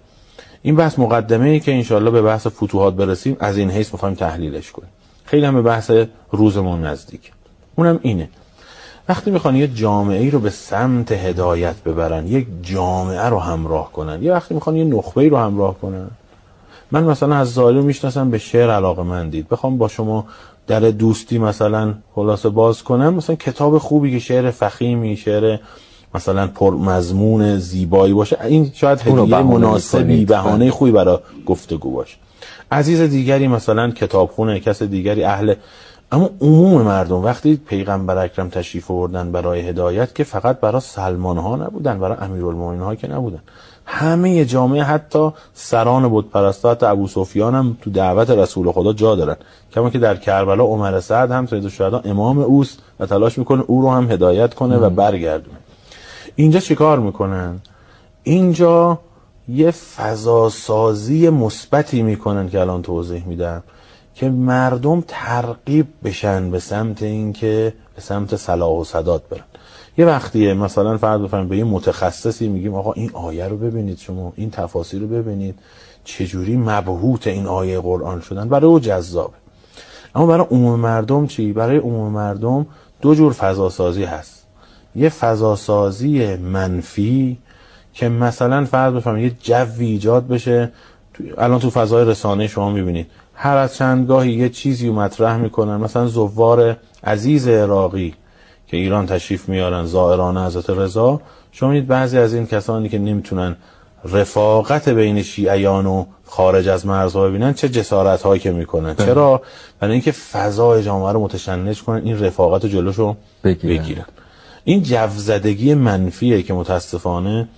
این 0.63 0.77
بحث 0.77 0.99
مقدمه 0.99 1.49
ای 1.49 1.61
که 1.61 1.75
انشالله 1.75 2.11
به 2.11 2.23
بحث 2.23 2.47
فتوحات 2.47 2.95
برسیم 2.95 3.37
از 3.41 3.57
این 3.57 3.71
حیث 3.71 3.93
می‌خوایم 3.93 4.15
تحلیلش 4.15 4.73
کنیم. 4.73 4.91
خیلی 5.25 5.47
هم 5.47 5.55
به 5.55 5.63
بحث 5.63 5.91
روزمون 6.31 6.85
نزدیک. 6.85 7.33
اونم 7.77 7.99
اینه. 8.03 8.29
وقتی 9.09 9.31
می‌خوان 9.31 9.57
یه 9.57 9.67
جامعه 9.67 10.21
ای 10.21 10.31
رو 10.31 10.39
به 10.39 10.51
سمت 10.51 11.13
هدایت 11.13 11.75
ببرن 11.83 12.27
یک 12.27 12.47
جامعه 12.63 13.25
رو 13.25 13.39
همراه 13.39 13.93
کنن 13.93 14.23
یه 14.23 14.33
وقتی 14.33 14.55
می‌خوان 14.55 14.77
یه 14.77 14.85
نخبه 14.85 15.21
ای 15.21 15.29
رو 15.29 15.37
همراه 15.37 15.79
کنن. 15.81 16.11
من 16.91 17.05
مثلا 17.05 17.37
از 17.37 17.53
ظالم 17.53 17.85
می‌شناسم 17.85 18.31
به 18.31 18.39
شعر 18.39 18.71
علاقه 18.71 19.03
من 19.03 19.29
دید 19.29 19.49
بخوام 19.49 19.79
با 19.79 19.89
شما 19.89 20.27
در 20.67 20.81
دوستی 20.81 21.39
مثلا 21.39 21.95
خلاصه 22.15 22.49
باز 22.49 22.83
کنم 22.83 23.15
مثلا 23.15 23.37
کتاب 23.37 23.79
خوبی 23.79 24.11
که 24.13 24.19
شعر 24.19 24.51
فخیمی 24.51 25.17
شعر 25.17 25.59
مثلا 26.15 26.47
پرمضمون 26.47 27.59
زیبایی 27.59 28.13
باشه 28.13 28.39
این 28.45 28.71
شاید 28.75 29.01
هدیه 29.01 29.43
مناسبی. 29.43 30.25
بهانه 30.25 30.71
خوبی 30.71 30.91
برای 30.91 31.19
گفتگو 31.47 31.91
باشه. 31.91 32.17
عزیز 32.73 33.01
دیگری 33.01 33.49
مثلا 33.49 33.91
کتابخونه 33.91 34.61
کس 34.61 34.83
دیگری 34.83 35.25
اهل 35.25 35.55
اما 36.15 36.31
عموم 36.41 36.83
مردم 36.83 37.25
وقتی 37.25 37.57
پیغمبر 37.57 38.19
اکرم 38.19 38.49
تشریف 38.49 38.91
آوردن 38.91 39.33
برای 39.33 39.61
هدایت 39.61 40.15
که 40.15 40.25
فقط 40.25 40.61
برای 40.61 40.81
سلمان 40.81 41.39
ها 41.39 41.57
نبودن 41.57 41.99
برای 41.99 42.17
امیرالمومنین 42.21 42.81
ها 42.81 42.95
که 42.95 43.09
نبودن. 43.09 43.41
همه 43.87 44.45
جامعه 44.45 44.83
حتی 44.83 45.31
سران 45.55 46.09
بود 46.09 46.31
پرستا 46.31 46.71
حتی 46.71 46.87
ابو 46.87 47.09
سفیان 47.09 47.55
هم 47.55 47.77
تو 47.83 47.91
دعوت 47.91 48.31
رسول 48.31 48.73
خدا 48.73 48.93
جا 48.93 49.15
دارن. 49.15 49.37
کما 49.73 49.91
که 49.91 49.99
در 49.99 50.17
کربلا 50.17 50.65
عمر 50.65 51.01
سعد 51.01 51.31
هم 51.31 51.47
سید 51.47 51.65
الشهدا 51.65 52.03
امام 52.05 52.39
اوست 52.39 52.79
و 53.01 53.07
تلاش 53.07 53.39
می‌کنه 53.39 53.65
او 53.67 53.83
رو 53.83 53.91
هم 53.91 54.11
هدایت 54.11 54.55
کنه 54.55 54.77
و 54.77 54.91
برگردونه. 54.91 55.57
اینجا 56.37 56.61
چیکار 56.61 56.99
می‌کنن؟ 56.99 57.61
اینجا 58.23 58.99
یه 59.49 59.71
فضاسازی 59.71 61.29
مثبتی 61.29 62.03
می‌کنن 62.03 62.49
که 62.49 62.61
الان 62.61 62.83
توضیح 62.83 63.27
میدم. 63.27 63.63
که 64.15 64.29
مردم 64.29 65.05
ترغیب 65.09 65.87
بشن 66.05 66.51
به 66.51 66.59
سمت 66.59 67.03
اینکه 67.03 67.73
به 67.95 68.01
سمت 68.01 68.37
صلاح 68.37 68.81
و 68.81 68.85
سداد 68.85 69.23
برن. 69.31 69.45
یه 69.99 70.07
وقتیه 70.07 70.55
مثلا 70.55 70.99
فرض 70.99 71.21
بفرمایید 71.21 71.51
به 71.51 71.57
یه 71.57 71.65
متخصصی 71.65 72.49
میگیم 72.49 72.75
آقا 72.75 72.93
این 72.93 73.11
آیه 73.13 73.49
رو 73.49 73.57
ببینید 73.57 73.99
شما 73.99 74.33
این 74.37 74.51
تفاصیل 74.51 75.03
رو 75.03 75.09
ببینید 75.09 75.59
چجوری 76.05 76.57
مبهوت 76.57 77.27
این 77.27 77.47
آیه 77.47 77.81
قرآن 77.81 78.21
شدن؟ 78.21 78.49
برای 78.49 78.71
او 78.71 78.81
جذابه. 78.81 79.35
اما 80.15 80.27
برای 80.27 80.47
عموم 80.51 80.81
مردم 80.81 81.27
چی؟ 81.27 81.53
برای 81.53 81.79
عموم 81.79 82.13
مردم 82.13 82.67
دو 83.01 83.15
جور 83.15 83.33
فضاسازی 83.33 84.05
هست. 84.05 84.47
یه 84.97 85.09
فضاسازی 85.09 86.37
منفی 86.37 87.39
که 87.93 88.09
مثلا 88.09 88.65
فرض 88.65 88.93
بفرمایید 88.95 89.33
یه 89.33 89.39
جوی 89.41 89.87
ایجاد 89.87 90.29
بشه. 90.29 90.73
الان 91.39 91.59
تو 91.59 91.71
فضای 91.71 92.05
رسانه 92.05 92.47
شما 92.47 92.71
می‌بینید. 92.71 93.07
هر 93.35 93.57
از 93.57 93.75
چندگاهی 93.75 94.33
یه 94.33 94.49
چیزی 94.49 94.91
مطرح 94.91 95.37
می‌کنن. 95.37 95.77
مثلا 95.77 96.07
زوار 96.07 96.77
عزیز 97.05 97.49
عراقی 97.49 98.15
که 98.67 98.77
ایران 98.77 99.07
تشریف 99.07 99.49
میارن 99.49 99.87
زائران 99.87 100.39
حضرت 100.39 100.71
رضا. 100.71 101.21
شما 101.53 101.69
می‌دید 101.69 101.89
بعضی 101.89 102.19
از 102.19 102.35
این 102.35 102.47
کسانی 102.47 102.89
که 102.89 102.99
نمی‌تونن 102.99 103.57
رفاقت 104.05 104.89
بین 104.89 105.23
شیعیان 105.23 105.87
و 105.87 106.05
خارج 106.25 106.69
از 106.69 106.87
مرزها 106.87 107.29
ببینن 107.29 107.55
چه 107.55 107.69
جسارت 107.69 108.23
هایی 108.23 108.41
که 108.41 108.51
می‌کنن. 108.53 108.93
بله. 108.93 109.07
چرا؟ 109.07 109.43
برای 109.81 109.93
اینکه 109.93 110.13
فضای 110.13 110.83
جامعه 110.83 111.13
رو 111.13 111.21
متشنج 111.21 111.83
کنن 111.83 112.03
این 112.05 112.25
رفاقت 112.25 112.67
جلوشو 112.67 113.17
بگیرن. 113.45 113.83
بگیرن. 113.83 114.05
این 114.65 114.83
جوزدگی 114.83 115.75
منفیه 115.75 116.43
که 116.43 116.55
متاسفانه 116.55 117.49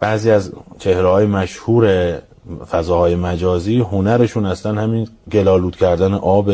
بعضی 0.00 0.30
از 0.30 0.52
چهره 0.78 1.08
های 1.08 1.26
مشهور 1.26 2.14
فضاهای 2.70 3.14
مجازی 3.14 3.78
هنرشون 3.78 4.46
اصلا 4.46 4.82
همین 4.82 5.08
گلالود 5.32 5.76
کردن 5.76 6.14
آب. 6.14 6.50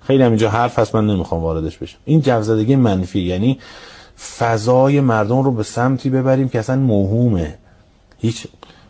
خیلی 0.00 0.22
هم 0.22 0.30
اینجا 0.30 0.50
حرف 0.50 0.78
هست 0.78 0.94
من 0.94 1.06
نمی‌خوام 1.06 1.42
واردش 1.42 1.78
بشم. 1.78 1.98
این 2.04 2.20
جوزدگی 2.20 2.76
منفی 2.76 3.20
یعنی 3.20 3.58
فضای 4.38 5.00
مردم 5.00 5.42
رو 5.42 5.52
به 5.52 5.62
سمتی 5.62 6.10
ببریم 6.10 6.48
که 6.48 6.58
اصلا 6.58 6.76
موهومه. 6.76 7.58
هیچ 8.18 8.46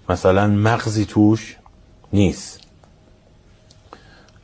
مثلا 0.08 0.46
مغزی 0.46 1.04
توش 1.04 1.56
نیست. 2.12 2.60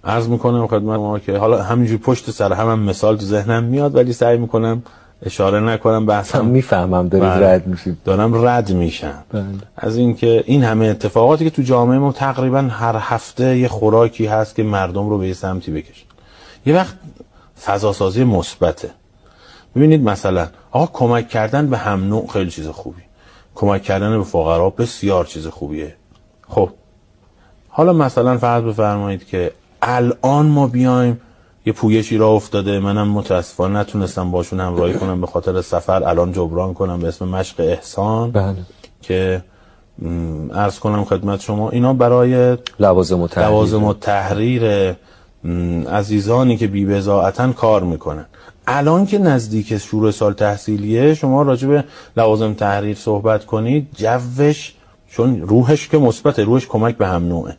عرض 0.05 0.29
می‌کنم 0.29 0.67
خدمت 0.67 0.99
ما 0.99 1.19
که 1.19 1.39
حالا 1.39 1.63
همینجور 1.63 1.99
پشت 1.99 2.31
سر 2.31 2.53
هم, 2.53 2.69
هم 2.69 2.79
مثال 2.79 3.17
تو 3.17 3.25
ذهنم 3.25 3.65
میاد 3.65 3.97
ولی 3.97 4.13
سعی 4.13 4.39
می‌کنم 4.39 4.83
اشاره 5.23 5.61
نکنم 5.61 6.07
بحثم 6.07 6.45
می‌فهمم 6.45 7.09
دارید 7.09 7.29
بله. 7.29 7.47
رد 7.47 7.67
میشید. 7.67 7.97
دارم 8.05 8.47
رد 8.47 8.73
میشم. 8.73 9.25
بله. 9.33 9.45
از 9.77 9.97
اینکه 9.97 10.45
این 10.47 10.65
همه 10.65 10.87
اتفاقاتی 10.87 11.45
که 11.45 11.51
تو 11.51 11.63
جامعه 11.63 11.99
ما 11.99 12.13
تقریبا 12.13 12.61
هر 12.61 12.97
هفته 13.01 13.59
یه 13.59 13.69
خوراکی 13.69 14.27
هست 14.27 14.55
که 14.55 14.63
مردم 14.63 15.09
رو 15.09 15.19
به 15.19 15.29
یه 15.29 15.35
سمتی 15.35 15.73
بکشه 15.73 16.05
یه 16.67 16.75
وقت 16.75 16.95
فضاسازی 17.65 18.25
مثبته. 18.25 18.91
ببینید 19.77 20.03
مثلا 20.03 20.49
آقا 20.71 20.87
کمک 20.93 21.29
کردن 21.29 21.71
به 21.71 21.79
هم 21.79 22.09
نوع 22.09 22.27
خیلی 22.27 22.51
چیز 22.51 22.69
خوبی. 22.69 23.03
کمک 23.55 23.83
کردن 23.83 24.19
به 24.19 24.25
فقرا 24.25 24.71
بسیار 24.71 25.25
چیز 25.25 25.47
خوبیه. 25.47 25.97
خب 26.49 26.71
حالا 27.69 27.93
مثلا 27.93 28.39
فرض 28.39 28.63
بفرمایید 28.63 29.27
که 29.27 29.53
الان 29.83 30.47
ما 30.47 30.67
بیایم 30.67 31.21
یه 31.67 31.73
پویشی 31.73 32.17
را 32.17 32.29
افتاده. 32.29 32.79
منم 32.79 33.09
متاسفانه 33.09 33.81
نتونستم 33.81 34.31
باشون 34.31 34.61
همراهی 34.61 34.95
کنم. 34.95 35.21
به 35.21 35.27
خاطر 35.27 35.63
سفر 35.63 36.05
الان 36.05 36.33
جبران 36.33 36.75
کنم 36.75 36.99
به 36.99 37.09
اسم 37.09 37.29
مشق 37.29 37.61
احسان. 37.61 38.31
بله. 38.31 38.57
که 39.03 39.45
عرض 40.55 40.79
کنم 40.79 41.05
خدمت 41.05 41.41
شما 41.41 41.71
اینا 41.71 41.93
برای 41.93 42.59
لوازم 42.81 43.21
و 43.21 43.29
تحریر. 43.29 43.49
لوازم 43.51 43.85
و 43.85 43.95
تحریر 43.95 44.95
عزیزانی 45.91 46.57
که 46.57 46.67
بی‌بضاعتن 46.67 47.53
کار 47.53 47.83
می‌کنن. 47.83 48.27
الان 48.67 49.07
که 49.07 49.19
نزدیک 49.19 49.79
شروع 49.79 50.11
سال 50.11 50.33
تحصیلیه 50.33 51.15
شما 51.15 51.43
راجع 51.43 51.69
به 51.69 51.85
لوازم 52.17 52.55
تحریر 52.55 52.97
صحبت 52.97 53.45
کنید 53.47 53.89
جوش 53.97 54.75
چون 55.11 55.41
روحش 55.41 55.89
که 55.89 55.99
مثبت 55.99 56.39
روحش 56.39 56.67
کمک 56.67 56.97
به 56.97 57.07
هم 57.07 57.29
نوعه. 57.29 57.57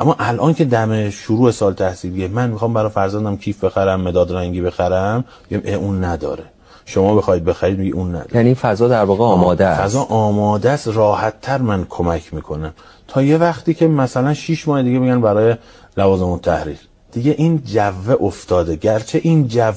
اما 0.00 0.16
الان 0.18 0.54
که 0.54 0.64
دم 0.64 1.10
شروع 1.10 1.50
سال 1.50 1.74
تحصیلیه 1.74 2.28
من 2.28 2.50
می‌خوام 2.50 2.74
برای 2.74 2.90
فرزندم 2.90 3.36
کیف 3.36 3.64
بخرم 3.64 4.00
مداد 4.00 4.32
رنگی 4.32 4.60
بخرم 4.60 5.24
میگم 5.50 5.74
اون 5.74 6.04
نداره. 6.04 6.44
شما 6.84 7.14
بخواید 7.14 7.44
بخرید 7.44 7.78
میگی 7.78 7.90
اون 7.90 8.08
نداره. 8.08 8.36
یعنی 8.36 8.54
فضا 8.54 8.88
در 8.88 9.04
واقع 9.04 9.24
آماده 9.24 9.66
است. 9.66 9.82
فضا 9.82 10.02
آماده 10.02 10.70
است 10.70 10.88
راحت 10.88 11.40
تر 11.40 11.58
من 11.58 11.86
کمک 11.88 12.34
می‌کنم. 12.34 12.72
تا 13.08 13.22
یه 13.22 13.36
وقتی 13.36 13.74
که 13.74 13.86
مثلا 13.86 14.34
6 14.34 14.68
ماه 14.68 14.82
دیگه 14.82 14.98
میگن 14.98 15.20
برای 15.20 15.54
لوازم 15.96 16.36
تحریر 16.36 16.78
دیگه 17.12 17.34
این 17.38 17.62
جو 17.64 18.16
افتاده. 18.20 18.76
گرچه 18.76 19.20
این 19.22 19.48
جو 19.48 19.72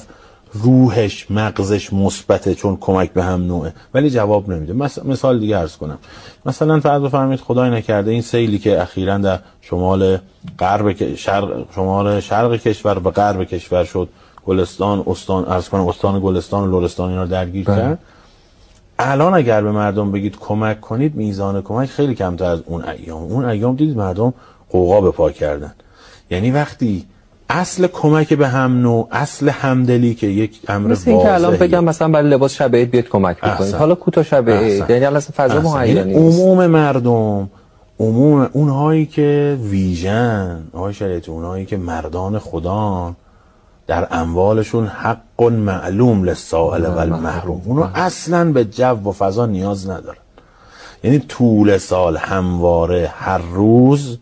روحش 0.52 1.30
مغزش 1.30 1.92
مثبته 1.92 2.54
چون 2.54 2.76
کمک 2.80 3.12
به 3.12 3.24
هم 3.24 3.46
نوعه. 3.46 3.72
ولی 3.94 4.10
جواب 4.10 4.50
نمیده. 4.50 4.72
مثال 5.04 5.38
دیگه 5.38 5.56
عرض 5.56 5.76
کنم. 5.76 5.98
مثلا 6.46 6.80
فرض 6.80 7.02
بفرمایید 7.02 7.40
خدای 7.40 7.70
نکرده 7.70 8.10
این 8.10 8.22
سیلی 8.22 8.58
که 8.58 8.82
اخیرا 8.82 9.18
در 9.18 9.38
شمال 9.60 10.18
غرب 10.58 11.14
شرق 11.14 11.64
شمال 11.74 12.20
شرق 12.20 12.56
کشور 12.56 12.98
و 12.98 13.10
غرب 13.10 13.44
کشور 13.44 13.84
شد 13.84 14.08
گلستان 14.46 15.04
استان 15.06 15.44
عرض 15.44 15.68
کنم 15.68 15.88
استان 15.88 16.20
گلستان 16.20 16.70
و 16.70 16.80
لرستان 16.80 17.10
اینا 17.10 17.24
درگیر 17.24 17.64
بله. 17.64 17.76
کرد. 17.76 17.98
الان 18.98 19.34
اگر 19.34 19.62
به 19.62 19.72
مردم 19.72 20.12
بگید 20.12 20.38
کمک 20.38 20.80
کنید 20.80 21.14
میزان 21.14 21.62
کمک 21.62 21.88
خیلی 21.88 22.14
کمتر 22.14 22.44
از 22.44 22.60
اون 22.66 22.84
ایام. 22.84 23.22
اون 23.22 23.44
ایام 23.44 23.76
دیدید 23.76 23.96
مردم 23.96 24.34
قوقا 24.70 25.00
به 25.00 25.10
پا 25.10 25.30
کردن. 25.30 25.74
یعنی 26.30 26.50
وقتی 26.50 27.06
اصل 27.48 27.86
کمک 27.86 28.34
به 28.34 28.48
هم 28.48 28.80
نوع 28.80 29.08
اصل 29.12 29.48
همدلی 29.48 30.14
که 30.14 30.26
یک 30.26 30.60
امر 30.68 30.90
مثل 30.90 31.10
اینکه 31.10 31.34
الان. 31.34 31.56
بگم 31.56 31.84
مثلا 31.84 32.08
برای 32.08 32.30
لباس 32.30 32.54
شب 32.54 32.76
عید 32.76 32.90
بیاد 32.90 33.08
کمک 33.08 33.40
بکنید. 33.40 33.74
حالا 33.74 33.94
کوتاه 33.94 34.24
شب 34.24 34.50
عید. 34.50 34.90
یعنی 34.90 35.04
الان 35.04 35.16
اصلا 35.16 35.48
فضا. 35.48 35.60
مهیا 35.60 35.94
یعنی 35.96 36.14
عموم 36.14 36.66
مردم 36.66 37.50
عموم 38.00 38.50
اونهایی 38.52 39.06
که 39.06 39.58
ویژن 39.62 40.64
آقای 40.72 40.94
شریعتی 40.94 41.30
اونهایی 41.30 41.66
که 41.66 41.76
مردان 41.76 42.38
خدان 42.38 43.16
در 43.86 44.08
اموالشون 44.10 44.86
حق 44.86 45.42
معلوم 45.42 46.24
للسائل 46.24 46.86
و 46.86 46.98
المحروم 46.98 47.62
اونو 47.64 47.88
اصلا 47.94 48.52
به 48.52 48.64
جو 48.64 48.84
و 48.84 49.12
فضا 49.12 49.46
نیاز 49.46 49.90
ندارن 49.90 50.18
یعنی 51.04 51.18
طول 51.18 51.78
سال 51.78 52.16
همواره 52.16 53.10
هر 53.14 53.38
روز 53.38 54.18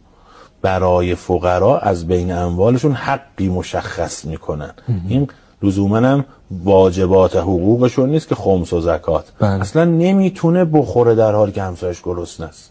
برای 0.64 1.14
فقرا 1.14 1.78
از 1.78 2.06
بین 2.06 2.32
اموالشون 2.32 2.92
حقی 2.92 3.48
مشخص 3.48 4.24
می‌کنن. 4.24 4.70
این 5.08 5.28
لزوما 5.62 5.96
هم 5.96 6.24
واجبات 6.64 7.36
حقوقشون 7.36 8.10
نیست 8.10 8.28
که 8.28 8.34
خمس 8.34 8.72
و 8.72 8.80
زکات. 8.80 9.24
بله. 9.38 9.50
اصلا 9.50 9.84
نمی‌تونه 9.84 10.64
بخوره 10.64 11.14
در 11.14 11.32
حالی 11.32 11.52
که 11.52 11.62
همسایش 11.62 12.02
گرسنه 12.04 12.46
است 12.46 12.70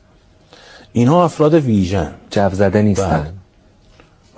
اینها 0.94 1.24
افراد 1.24 1.54
ویژن. 1.54 2.12
جو 2.32 2.50
زده 2.50 2.82
نیستن. 2.82 3.20
بله. 3.20 3.32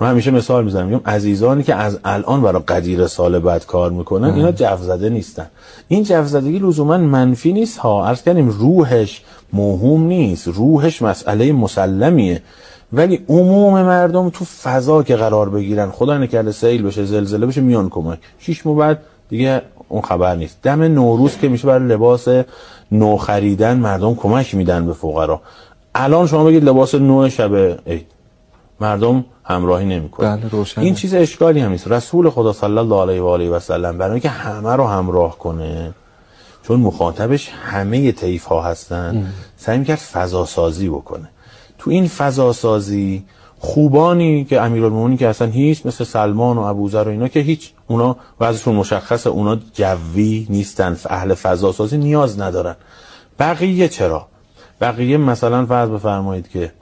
من 0.00 0.10
همیشه 0.10 0.30
مثال 0.30 0.64
می‌زنم. 0.64 0.86
میگم 0.86 1.00
عزیزانی 1.06 1.62
که 1.62 1.74
از 1.74 1.98
الان 2.04 2.42
برای 2.42 2.62
قدیر 2.68 3.06
سال 3.06 3.38
بعد 3.38 3.66
کار 3.66 3.90
می‌کنن 3.90 4.34
اینا 4.34 4.52
جو 4.52 4.76
زده 4.82 5.08
نیستن. 5.08 5.46
این 5.88 6.02
جو 6.02 6.24
زدگی 6.24 6.58
لزوما 6.58 6.98
منفی 6.98 7.52
نیست 7.52 7.78
ها. 7.78 8.08
عرض 8.08 8.22
کردیم 8.22 8.48
روحش 8.48 9.22
موهوم 9.52 10.02
نیست. 10.02 10.48
روحش 10.48 11.02
مسئله 11.02 11.52
مسلمیه. 11.52 12.42
ولی 12.92 13.24
عموم 13.28 13.82
مردم 13.82 14.30
تو 14.30 14.44
فضا 14.44 15.02
که 15.02 15.16
قرار 15.16 15.50
بگیرن 15.50 15.90
خدا 15.90 16.18
نکرده 16.18 16.52
سیل 16.52 16.82
بشه 16.82 17.04
زلزله 17.04 17.46
بشه 17.46 17.60
میان 17.60 17.88
کمک. 17.88 18.18
شیش 18.38 18.66
ماه 18.66 18.76
بعد 18.76 18.98
دیگه 19.28 19.62
اون 19.88 20.02
خبر 20.02 20.36
نیست. 20.36 20.58
دم 20.62 20.82
نوروز 20.82 21.36
که 21.36 21.48
میشه 21.48 21.66
برای 21.66 21.88
لباس 21.88 22.28
نو 22.92 23.16
خریدن 23.16 23.76
مردم 23.76 24.14
کمک 24.14 24.54
میدن 24.54 24.86
به 24.86 24.92
فقرا. 24.92 25.40
الان 25.94 26.26
شما 26.26 26.44
بگید 26.44 26.64
لباس 26.64 26.94
نو 26.94 27.28
شب 27.28 27.56
عید. 27.86 28.06
مردم 28.80 29.24
همراهی 29.44 29.86
نمی‌کنن. 29.86 30.36
بله،. 30.36 30.64
این 30.76 30.94
چیز 30.94 31.14
اشکالی 31.14 31.60
هم 31.60 31.70
نیست. 31.70 31.88
رسول 31.88 32.30
خدا 32.30 32.52
صلی 32.52 32.78
الله 32.78 33.02
علیه 33.02 33.20
و 33.20 33.26
آله 33.26 33.50
و 33.50 33.60
سلم 33.60 33.98
برای 33.98 34.10
اینکه 34.10 34.28
همه 34.28 34.76
رو 34.76 34.86
همراه 34.86 35.38
کنه 35.38 35.94
چون 36.62 36.80
مخاطبش 36.80 37.50
همه 37.62 38.12
طیف 38.12 38.44
ها 38.44 38.62
هستن 38.62 39.32
سعی 39.56 39.78
می‌کرد 39.78 39.98
فضا 39.98 40.44
سازی 40.44 40.88
بکنه. 40.88 41.28
تو 41.78 41.90
این 41.90 42.08
فضا 42.08 42.52
سازی 42.52 43.24
خوبانی 43.58 44.44
که 44.44 44.60
امیرالمومنین 44.60 45.18
که 45.18 45.28
اصلا 45.28 45.48
هیچ 45.48 45.86
مثل 45.86 46.04
سلمان 46.04 46.58
و 46.58 46.60
ابوذر 46.60 47.04
و 47.04 47.08
اینا 47.08 47.28
که 47.28 47.40
هیچ 47.40 47.70
اونا 47.86 48.16
وضعشون 48.40 48.74
مشخصه 48.74 49.30
اونا 49.30 49.58
جوی 49.72 50.46
نیستن 50.50 50.96
اهل 51.10 51.34
فضا 51.34 51.72
سازی 51.72 51.98
نیاز 51.98 52.40
ندارن. 52.40 52.76
بقیه 53.38 53.88
چرا؟ 53.88 54.26
بقیه 54.80 55.16
مثلا 55.16 55.66
فرض 55.66 55.88
بفرمایید 55.88 56.48
که 56.48 56.72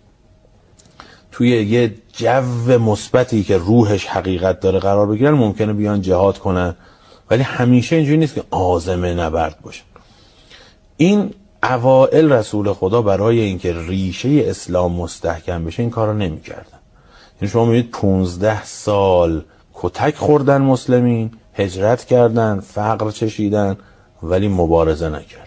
توی 1.32 1.48
یه 1.48 1.94
جو 2.16 2.78
مثبتی 2.78 3.42
که 3.42 3.56
روحش 3.56 4.06
حقیقت 4.06 4.60
داره 4.60 4.78
قرار 4.78 5.06
بگیرن 5.06 5.34
ممکنه 5.34 5.72
بیان 5.72 6.02
جهاد 6.02 6.38
کنن. 6.38 6.74
ولی 7.30 7.42
همیشه 7.42 7.96
اینجوری 7.96 8.16
نیست 8.16 8.34
که 8.34 8.42
آزمه 8.50 9.14
نبرد 9.14 9.58
باشه. 9.62 9.82
این 10.96 11.30
اوائل 11.70 12.32
رسول 12.32 12.72
خدا 12.72 13.02
برای 13.02 13.40
اینکه 13.40 13.74
ریشه 13.88 14.28
اسلام 14.46 14.92
مستحکم 14.92 15.64
بشه 15.64 15.82
این 15.82 15.90
کارو 15.90 16.12
نمی‌کردن. 16.12 16.78
یعنی 17.40 17.52
شما 17.52 17.64
می‌بینید 17.64 17.90
15 17.90 18.64
سال 18.64 19.44
کتک 19.74 20.14
خوردن 20.16 20.62
مسلمین 20.62 21.30
هجرت 21.54 22.04
کردن 22.04 22.60
فقر 22.60 23.10
چشیدن 23.10 23.76
ولی 24.22 24.48
مبارزه 24.48 25.08
نکردن. 25.08 25.44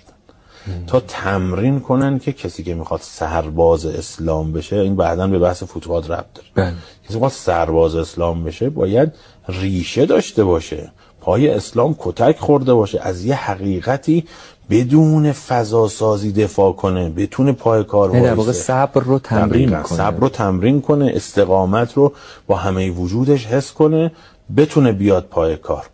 تا 0.88 1.00
تمرین 1.00 1.80
کنن 1.80 2.20
که 2.20 2.32
کسی 2.34 2.64
که 2.64 2.74
می‌خواد 2.74 3.00
سرباز 3.04 3.86
اسلام 3.86 4.54
بشه 4.54 4.76
این 4.76 4.96
بعدا 4.96 5.28
به 5.28 5.40
بحث 5.40 5.64
فوتبال 5.64 6.04
ربط 6.04 6.34
داره. 6.34 6.48
بله. 6.56 6.74
کسی 7.06 7.14
می‌خواد 7.14 7.32
سرباز 7.32 7.96
اسلام 7.96 8.44
بشه 8.44 8.70
باید 8.70 9.14
ریشه 9.48 10.06
داشته 10.06 10.44
باشه. 10.44 10.92
پای 11.22 11.50
اسلام 11.50 11.96
کتک 12.00 12.38
خورده 12.40 12.74
باشه. 12.74 13.00
از 13.02 13.26
یه 13.26 13.36
حقیقتی 13.36 14.26
بدون 14.70 15.32
فضا 15.32 15.88
سازی 15.88 16.32
دفاع 16.32 16.74
کنه 16.74 17.10
بتونه 17.10 17.52
پای 17.52 17.84
کار 17.84 18.12
نه 18.12 18.22
در 18.22 18.34
واقع 18.34 18.44
وایسه. 18.44 18.62
صبر 18.64 19.02
رو 19.02 19.20
تمرین. 19.20 19.70
کنه 19.70 19.98
صبر 19.98 20.20
رو 20.20 20.30
تمرین 20.30 20.82
کنه 20.82 21.12
استقامت 21.16 21.94
رو 21.94 22.14
با 22.48 22.56
همه 22.56 22.90
وجودش 22.92 23.46
حس 23.46 23.74
کنه 23.74 24.12
بتونه 24.58 24.92
بیاد 24.92 25.26
پای 25.26 25.58
کار 25.58 25.86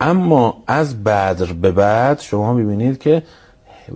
اما 0.00 0.62
از 0.66 1.04
بدر 1.04 1.52
به 1.52 1.70
بعد 1.70 2.20
شما 2.20 2.54
می‌بینید 2.54 2.98
که 2.98 3.22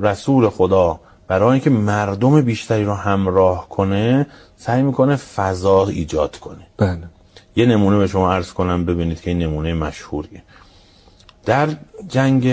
رسول 0.00 0.48
خدا 0.48 1.00
برای 1.28 1.50
اینکه 1.50 1.70
مردم 1.70 2.42
بیشتری 2.42 2.84
رو 2.84 2.94
همراه 2.94 3.68
کنه 3.68 4.26
سعی 4.56 4.82
می‌کنه 4.82 5.16
فضا 5.16 5.86
ایجاد 5.86 6.36
کنه 6.36 6.66
بله 6.76 7.08
یه 7.56 7.66
نمونه 7.66 7.98
به 7.98 8.06
شما 8.06 8.32
عرض 8.32 8.52
کنم 8.52 8.84
ببینید 8.84 9.20
که 9.20 9.30
این 9.30 9.38
نمونه 9.38 9.74
مشهوریه 9.74 10.42
در 11.44 11.68
جنگ 12.08 12.48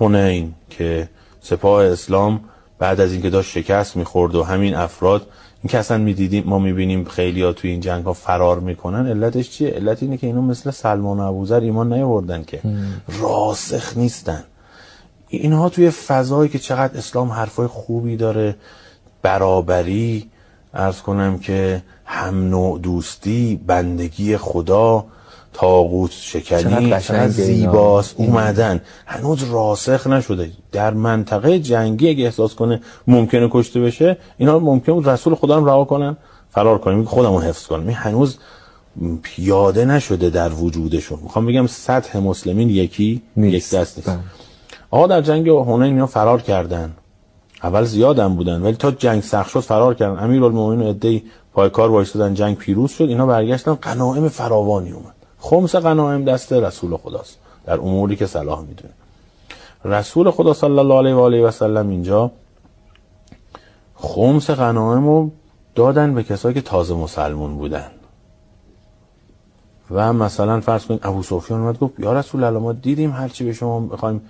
هنین 0.00 0.54
که 0.70 1.08
سپاه 1.40 1.84
اسلام 1.84 2.40
بعد 2.78 3.00
از 3.00 3.12
اینکه 3.12 3.30
داشت 3.30 3.50
شکست 3.50 3.96
می‌خورد 3.96 4.34
و 4.34 4.42
همین 4.42 4.74
افراد 4.74 5.26
این 5.62 5.70
که 5.70 5.78
اصلا 5.78 5.98
می‌دیدیم 5.98 6.44
ما 6.46 6.58
می‌بینیم 6.58 7.04
خیلی 7.04 7.42
ها 7.42 7.52
توی 7.52 7.70
این 7.70 7.80
جنگ 7.80 8.04
ها 8.04 8.12
فرار 8.12 8.60
می‌کنن 8.60 9.06
علتش 9.06 9.50
چیه؟ 9.50 9.70
علت 9.70 10.02
اینه 10.02 10.16
که 10.16 10.26
اینا 10.26 10.40
مثل 10.40 10.70
سلمان 10.70 11.20
و 11.20 11.22
ابوذر 11.22 11.60
ایمان 11.60 11.92
نیاوردن 11.92 12.44
که 12.44 12.60
راسخ 13.20 13.96
نیستن 13.96 14.44
اینها 15.28 15.68
توی 15.68 15.90
فضایی 15.90 16.50
که 16.50 16.58
چقدر 16.58 16.98
اسلام 16.98 17.28
حرفای 17.28 17.66
خوبی 17.66 18.16
داره 18.16 18.56
برابری 19.22 20.30
ارز 20.74 21.00
کنم 21.00 21.38
که 21.38 21.82
هم 22.04 22.48
نوع 22.48 22.78
دوستی 22.78 23.60
بندگی 23.66 24.36
خدا 24.36 25.04
تاغوت 25.54 26.10
شکنی 26.10 26.90
چقدر 26.90 27.28
زیباست 27.28 28.14
اینا. 28.18 28.32
اومدن. 28.32 28.80
هنوز 29.06 29.44
راسخ 29.44 30.06
نشده. 30.06 30.50
در 30.72 30.94
منطقه 30.94 31.58
جنگی 31.58 32.08
اگه 32.08 32.24
احساس 32.24 32.54
کنه 32.54 32.80
ممکنه 33.06 33.48
کشته 33.52 33.80
بشه 33.80 34.16
اینا 34.38 34.58
ممکن 34.58 34.92
بود 34.92 35.08
رسول 35.08 35.34
خدا 35.34 35.58
رو 35.58 35.66
رها 35.66 35.84
کنن. 35.84 36.16
فرار 36.50 36.78
کنیم 36.78 37.04
خودمون 37.04 37.42
حفظ 37.42 37.66
کنیم. 37.66 37.88
این 37.88 37.96
هنوز 37.96 38.38
پیاده 39.22 39.84
نشده 39.84 40.30
در 40.30 40.52
وجودشون. 40.52 41.18
می‌خوام 41.22 41.46
بگم 41.46 41.66
سطح 41.66 42.18
مسلمین 42.18 42.70
یکی 42.70 43.22
نیست. 43.36 43.74
یک 43.74 43.80
دست 43.80 43.98
نیست. 43.98 44.10
بله. 44.10 44.18
آقا 44.90 45.06
در 45.06 45.20
جنگ 45.20 45.48
هنین 45.48 45.82
اینا 45.82 46.06
فرار 46.06 46.42
کردن. 46.42 46.92
اول 47.62 47.84
زیادم 47.84 48.36
بودن 48.36 48.62
ولی 48.62 48.76
تا 48.76 48.90
جنگ 48.90 49.22
سخت 49.22 49.50
شد 49.50 49.60
فرار 49.60 49.94
کردن. 49.94 50.24
امیرالمومنین 50.24 50.86
و 50.86 50.90
عده‌ای 50.90 51.22
پای 51.52 51.70
کار 51.70 51.90
وایسادن 51.90 52.34
جنگ 52.34 52.56
پیروز 52.56 52.90
شد. 52.90 53.04
اینا 53.04 53.26
برگشتن 53.26 53.74
غنایم 53.74 54.28
فراوانی 54.28 54.90
اومد. 54.90 55.13
خمس 55.44 55.76
غنایم 55.76 56.24
دست 56.24 56.52
رسول 56.52 56.96
خداست. 56.96 57.38
در 57.66 57.80
اموری 57.80 58.16
که 58.16 58.26
صلاح 58.26 58.60
می‌دونه. 58.60 58.94
رسول 59.84 60.30
خدا 60.30 60.54
صلی 60.54 60.78
الله 60.78 60.98
علیه 60.98 61.14
و 61.14 61.20
آله 61.20 61.42
و 61.42 61.50
سلم 61.50 61.88
اینجا 61.88 62.30
خمس 63.94 64.50
غنایم 64.50 65.06
رو 65.06 65.30
دادن 65.74 66.14
به 66.14 66.22
کسایی 66.22 66.54
که 66.54 66.60
تازه 66.60 66.94
مسلمون 66.94 67.56
بودن. 67.56 67.90
و 69.90 70.12
مثلا 70.12 70.60
فرض 70.60 70.86
کنید 70.86 71.06
ابو 71.06 71.22
سفیان 71.22 71.60
اومد 71.60 71.78
گفت 71.78 72.00
یا 72.00 72.12
رسول 72.12 72.44
الله 72.44 72.60
ما 72.60 72.72
دیدیم 72.72 73.12
هرچی 73.12 73.44
به 73.44 73.52
شما 73.52 73.80
بخوایم 73.80 74.20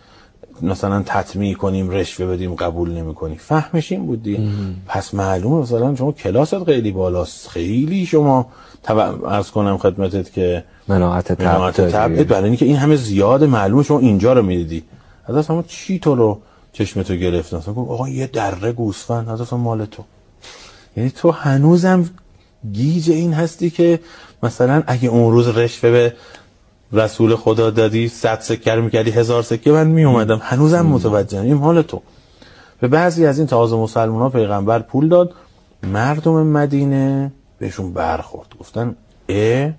مثلا 0.63 1.03
تطمیع 1.07 1.55
کنیم 1.55 1.91
رشوه 1.91 2.27
بدیم 2.27 2.55
قبول 2.55 2.91
نمی‌کنی. 2.91 3.37
فهمش 3.37 3.93
این 3.93 4.07
بود 4.07 4.23
دیگه. 4.23 4.41
پس 4.87 5.15
معلومه 5.15 5.63
مثلا 5.63 5.97
شما 5.97 6.13
کلاست 6.13 6.65
خیلی 6.65 6.93
بالاست. 6.93 7.49
خیلی 7.49 8.07
شما 8.07 8.47
تبع 8.83 9.03
ارز 9.27 9.51
کنم 9.51 9.79
خدمتت 9.79 10.33
که 10.33 10.65
مناعت 10.89 11.33
تبعید 11.33 12.29
برای 12.29 12.45
اینکه 12.45 12.65
این 12.65 12.77
همه 12.77 12.97
زیاد 12.97 13.45
معلومه 13.45 13.83
شما 13.83 13.99
اینجا 13.99 14.33
رو 14.33 14.43
می‌دیدی. 14.43 14.83
از 15.27 15.37
اصلا 15.37 15.63
چی 15.63 15.99
تو 15.99 16.15
رو 16.15 16.41
چشمتو 16.73 17.15
گرفت؟ 17.15 17.55
مثلا 17.55 17.75
گفت 17.75 17.91
آقا 17.91 18.09
یه 18.09 18.27
دره 18.27 18.73
گوسفند 18.73 19.29
از 19.29 19.41
اصلا 19.41 19.59
مال 19.59 19.85
تو. 19.85 20.05
یعنی 20.97 21.11
تو 21.11 21.31
هنوزم 21.31 22.11
گیج 22.73 23.11
این 23.11 23.33
هستی 23.33 23.71
که 23.71 24.01
مثلا 24.43 24.83
اگه 24.87 25.09
اون 25.09 25.33
روز 25.33 25.49
رشوه 25.49 25.91
به 25.91 26.15
رسول 26.95 27.37
خدا 27.37 27.71
دادی 27.71 28.09
صد 28.09 28.41
سکر 28.41 28.81
می‌کردی 28.81 29.11
هزار 29.11 29.43
سکه 29.43 29.73
من 29.73 29.87
میومدم 29.87 30.41
هنوزم 30.43 30.87
متوجه 30.87 31.41
این 31.41 31.55
مال 31.55 31.83
تو. 31.83 32.03
به 32.81 32.89
بعضی 32.89 33.27
از 33.27 33.39
این 33.39 33.47
تازه 33.47 33.77
مسلمان 33.77 34.23
ها 34.23 34.29
پیغمبر 34.29 34.79
پول 34.79 35.09
داد. 35.09 35.35
مردم 35.83 36.47
مدینه 36.47 37.33
بهشون 37.59 37.93
برخورد. 37.93 38.49
گفتن 38.61 38.97
اه 39.29 39.71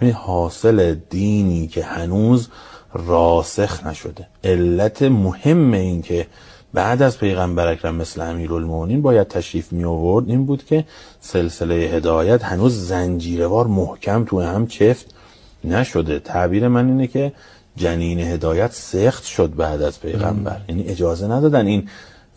این 0.00 0.12
حاصل 0.12 0.94
دینی 1.10 1.66
که 1.66 1.84
هنوز 1.84 2.48
راسخ 2.94 3.86
نشده. 3.86 4.26
علت 4.44 5.02
مهم 5.02 5.72
این 5.72 6.02
که 6.02 6.26
بعد 6.74 7.02
از 7.02 7.18
پیغمبر 7.18 7.68
اکرم 7.68 7.94
مثل 7.94 8.20
امیرالمومنین 8.20 9.02
باید 9.02 9.28
تشریف 9.28 9.72
می 9.72 9.84
آورد 9.84 10.28
این 10.28 10.46
بود 10.46 10.64
که 10.64 10.84
سلسله 11.20 11.74
هدایت 11.74 12.44
هنوز 12.44 12.86
زنجیروار 12.86 13.66
محکم 13.66 14.24
تو 14.24 14.40
هم 14.40 14.66
چفت 14.66 15.14
نشده. 15.64 16.18
تعبیر 16.18 16.68
من 16.68 16.86
اینه 16.86 17.06
که 17.06 17.32
جنین 17.76 18.18
هدایت 18.18 18.72
سخت 18.72 19.24
شد 19.24 19.54
بعد 19.56 19.82
از 19.82 20.00
پیغمبر. 20.00 20.60
یعنی 20.68 20.82
اجازه 20.82 21.26
ندادن 21.26 21.66
این 21.66 21.88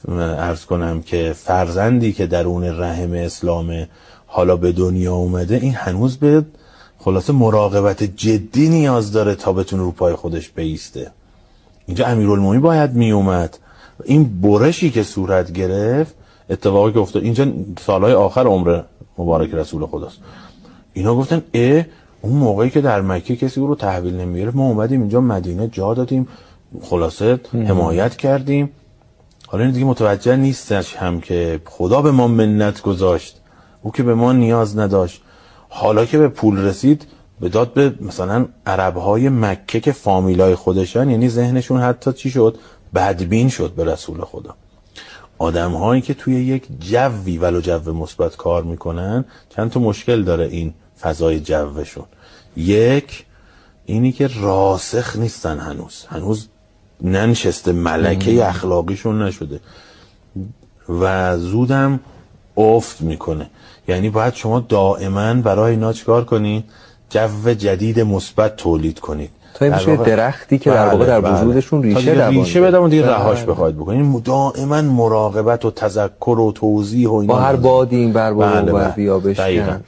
ارز 0.10 0.66
کنم 0.66 1.02
که 1.02 1.34
فرزندی 1.36 2.14
که 2.14 2.28
درون 2.28 2.64
رحم 2.64 3.14
اسلام 3.14 3.88
حالا 4.26 4.56
به 4.56 4.72
دنیا 4.72 5.14
اومده 5.14 5.56
این 5.56 5.74
هنوز 5.74 6.18
به 6.18 6.46
خلاصه 7.00 7.34
مراقبت 7.34 8.04
جدی 8.04 8.70
نیاز 8.70 9.12
داره 9.12 9.36
تا 9.36 9.54
بتونه 9.54 9.84
رو 9.84 9.92
پای 9.92 10.16
خودش 10.16 10.50
بیسته. 10.50 11.12
اینجا 11.86 12.06
امیرالمومنین 12.06 12.62
باید 12.62 12.94
می 12.94 13.12
اومد 13.12 13.58
این 14.06 14.42
برشی 14.42 14.90
که 14.90 15.04
صورت 15.04 15.52
گرفت 15.52 16.16
اتفاقی 16.50 16.94
که 16.94 17.00
افتاد 17.00 17.24
اینجا 17.24 17.48
سالهای 17.86 18.14
آخر 18.14 18.48
عمر 18.48 18.82
مبارک 19.18 19.54
رسول 19.54 19.86
خداست. 19.86 20.18
اینا 20.94 21.16
گفتن 21.16 21.42
اه 21.54 21.86
اون 22.22 22.34
موقعی 22.34 22.70
که 22.70 22.82
در 22.82 23.02
مکه 23.02 23.36
کسی 23.36 23.62
او 23.62 23.68
رو 23.68 23.76
تحویل 23.76 24.16
نمی‌گرفت 24.16 24.56
ما 24.56 24.68
اومدیم 24.68 25.00
اینجا 25.02 25.22
مدینه 25.22 25.68
جا 25.68 25.94
دادیم 25.94 26.28
خلاصه 26.82 27.40
حمایت 27.54 28.16
کردیم. 28.16 28.70
حالا 29.48 29.64
این 29.64 29.74
دیگه 29.74 29.86
متوجه 29.86 30.36
نیستش 30.36 30.96
هم 30.96 31.22
که 31.22 31.62
خدا 31.66 32.02
به 32.02 32.12
ما 32.12 32.28
منت 32.28 32.82
گذاشت 32.82 33.42
او 33.82 33.92
که 33.92 34.04
به 34.04 34.14
ما 34.14 34.34
نیاز 34.34 34.78
نداشت. 34.78 35.22
حالا 35.70 36.06
که 36.06 36.18
به 36.18 36.28
پول 36.28 36.58
رسید 36.58 37.08
به 37.40 37.50
داد 37.50 37.74
به 37.74 37.94
مثلا 38.02 38.46
عربهای 38.66 39.30
مکه 39.30 39.80
که 39.80 39.92
فامیلای 39.92 40.56
خودشن 40.56 41.10
یعنی 41.10 41.30
ذهنشون 41.30 41.82
حتی 41.82 42.14
چی 42.14 42.30
شد؟ 42.30 42.58
بدبین 42.96 43.50
شد 43.50 43.72
به 43.72 43.86
رسول 43.86 44.22
خدا. 44.22 44.56
آدم 45.38 45.72
هایی 45.72 46.02
که 46.02 46.14
توی 46.14 46.36
یک 46.36 46.68
جوی 46.80 47.38
ولو 47.38 47.62
جو 47.62 47.94
مثبت 47.94 48.36
کار 48.36 48.64
می‌کنن 48.64 49.26
چند 49.50 49.72
تا 49.72 49.80
مشکل 49.80 50.24
داره 50.24 50.46
این 50.46 50.74
فضای 51.02 51.40
جوشون. 51.40 52.06
یک 52.58 53.26
اینی 53.86 54.12
که 54.12 54.30
راسخ 54.42 55.16
نیستن 55.16 55.60
هنوز. 55.60 56.06
هنوز 56.10 56.48
ننشسته 57.02 57.72
ملکه 57.72 58.46
اخلاقیشون 58.46 59.22
نشده. 59.22 59.60
و 60.90 61.38
زودم 61.38 62.00
افت 62.58 63.02
می‌کنه. 63.02 63.50
یعنی 63.88 64.10
باید 64.10 64.34
شما 64.34 64.60
دائما 64.60 65.34
برای 65.34 65.72
اینا 65.72 65.94
چیکار 65.94 66.26
کنید؟ 66.26 66.64
جو 67.10 67.54
جدید 67.54 68.00
مثبت 68.00 68.56
تولید 68.56 69.00
کنید. 69.00 69.30
تا 69.54 69.66
این 69.66 69.74
میشه 69.74 69.96
درختی 69.96 70.58
که 70.58 70.70
در 70.70 70.88
واقع 70.88 71.06
در 71.06 71.22
بله، 71.22 71.42
وجودشون 71.42 71.82
بله. 71.82 71.96
ریشه 71.96 72.16
دوانده 72.16 72.40
ریشه 72.40 72.62
بدم 72.62 72.84
و 72.84 72.88
دیگه 72.88 73.04
بله. 73.04 73.12
رهاش 73.12 73.44
بخواید 73.44 73.76
بکنید. 73.76 74.24
دائما 74.24 74.82
مراقبت 74.82 75.66
و 75.66 75.72
تذکر 75.72 76.40
و 76.40 76.52
توضیح 76.52 77.10
و 77.10 77.14
اینا 77.14 77.34
با 77.34 77.40
هر 77.40 77.56
بادی 77.56 77.96
این 77.96 78.14
بر 78.14 78.34
بله 78.34 78.72
بر 78.72 78.90
بیا 78.90 79.20
بله. 79.20 79.80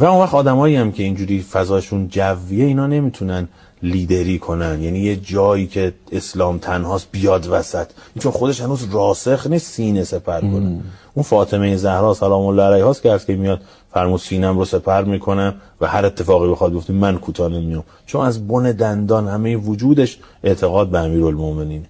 و 0.00 0.04
اون 0.04 0.22
وقت 0.22 0.34
آدمایی 0.34 0.76
هم 0.76 0.92
که 0.92 1.02
اینجوری 1.02 1.42
فضاشون 1.42 2.08
جویه 2.08 2.64
اینا 2.64 2.86
نمی‌تونن 2.86 3.48
لیدری 3.82 4.38
کنن. 4.38 4.82
یعنی 4.82 4.98
یه 4.98 5.16
جایی 5.16 5.66
که 5.66 5.92
اسلام 6.12 6.58
تنهاست 6.58 7.08
بیاد 7.12 7.48
وسط. 7.50 7.86
چون 8.20 8.32
خودش 8.32 8.60
هنوز 8.60 8.88
راسخ 8.92 9.46
نیست 9.46 9.72
سینه 9.72 10.04
سپر 10.04 10.40
کنه. 10.40 10.80
اون 11.14 11.22
فاطمه 11.22 11.76
زهرا 11.76 12.14
سلام 12.14 12.46
الله 12.46 12.62
علیها 12.62 12.90
است 12.90 13.02
که 13.02 13.18
که 13.26 13.36
میاد 13.36 13.60
فرمود 13.94 14.20
سینم 14.20 14.58
رو 14.58 14.64
سپر 14.64 15.04
می‌کنم 15.04 15.54
و 15.80 15.86
هر 15.86 16.06
اتفاقی 16.06 16.50
بخواد 16.50 16.74
گفته 16.74 16.92
من 16.92 17.18
کوتاه 17.18 17.48
نمیام 17.48 17.84
چون 18.06 18.26
از 18.26 18.48
بن 18.48 18.72
دندان 18.72 19.28
همه 19.28 19.56
وجودش 19.56 20.18
اعتقاد 20.44 20.88
به 20.88 20.98
امیرالمومنین 20.98 21.86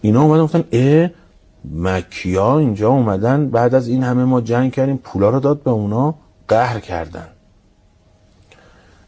اینا 0.00 0.22
اومدن 0.22 0.42
گفتن 0.44 0.64
اه 0.72 1.10
مکیا 1.74 2.58
اینجا 2.58 2.88
اومدن 2.88 3.48
بعد 3.50 3.74
از 3.74 3.88
این 3.88 4.02
همه 4.02 4.24
ما 4.24 4.40
جنگ 4.40 4.72
کردیم 4.72 4.96
پولا 4.96 5.30
رو 5.30 5.40
داد 5.40 5.62
به 5.62 5.70
اونا 5.70 6.14
قهر 6.48 6.80
کردن. 6.80 7.26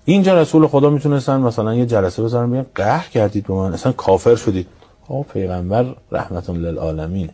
اینجا 0.04 0.40
رسول 0.40 0.66
خدا 0.66 0.90
می‌تونستن 0.90 1.40
مثلا 1.40 1.74
یه 1.74 1.86
جلسه 1.86 2.22
بذارن 2.22 2.50
بگن 2.50 2.66
قهر 2.74 3.08
کردید 3.08 3.46
به 3.46 3.54
من 3.54 3.72
اصلا 3.72 3.92
کافر 3.92 4.34
شدید. 4.34 4.66
آقا 5.08 5.22
پیغمبر 5.22 5.94
رحمت 6.12 6.50
للعالمین. 6.50 7.30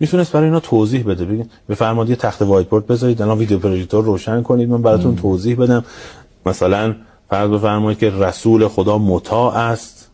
می‌تونست 0.00 0.32
برای 0.32 0.46
اینا 0.46 0.60
توضیح 0.60 1.04
بده. 1.06 1.24
بگین 1.24 1.48
بفرمایید 1.68 2.10
یه 2.10 2.16
تخت 2.16 2.42
وایت 2.42 2.68
بورد 2.68 2.86
بذارید 2.86 3.22
الان 3.22 3.38
ویدیو 3.38 3.58
پروژکتور 3.58 4.04
روشن 4.04 4.42
کنید. 4.42 4.68
من 4.68 4.82
براتون 4.82 5.16
توضیح 5.16 5.56
بدم. 5.56 5.84
مثلا 6.46 6.94
فرض 7.30 7.50
بفرمایید 7.50 7.98
که 7.98 8.10
رسول 8.10 8.68
خدا 8.68 8.98
مطاع 8.98 9.56
است. 9.56 10.10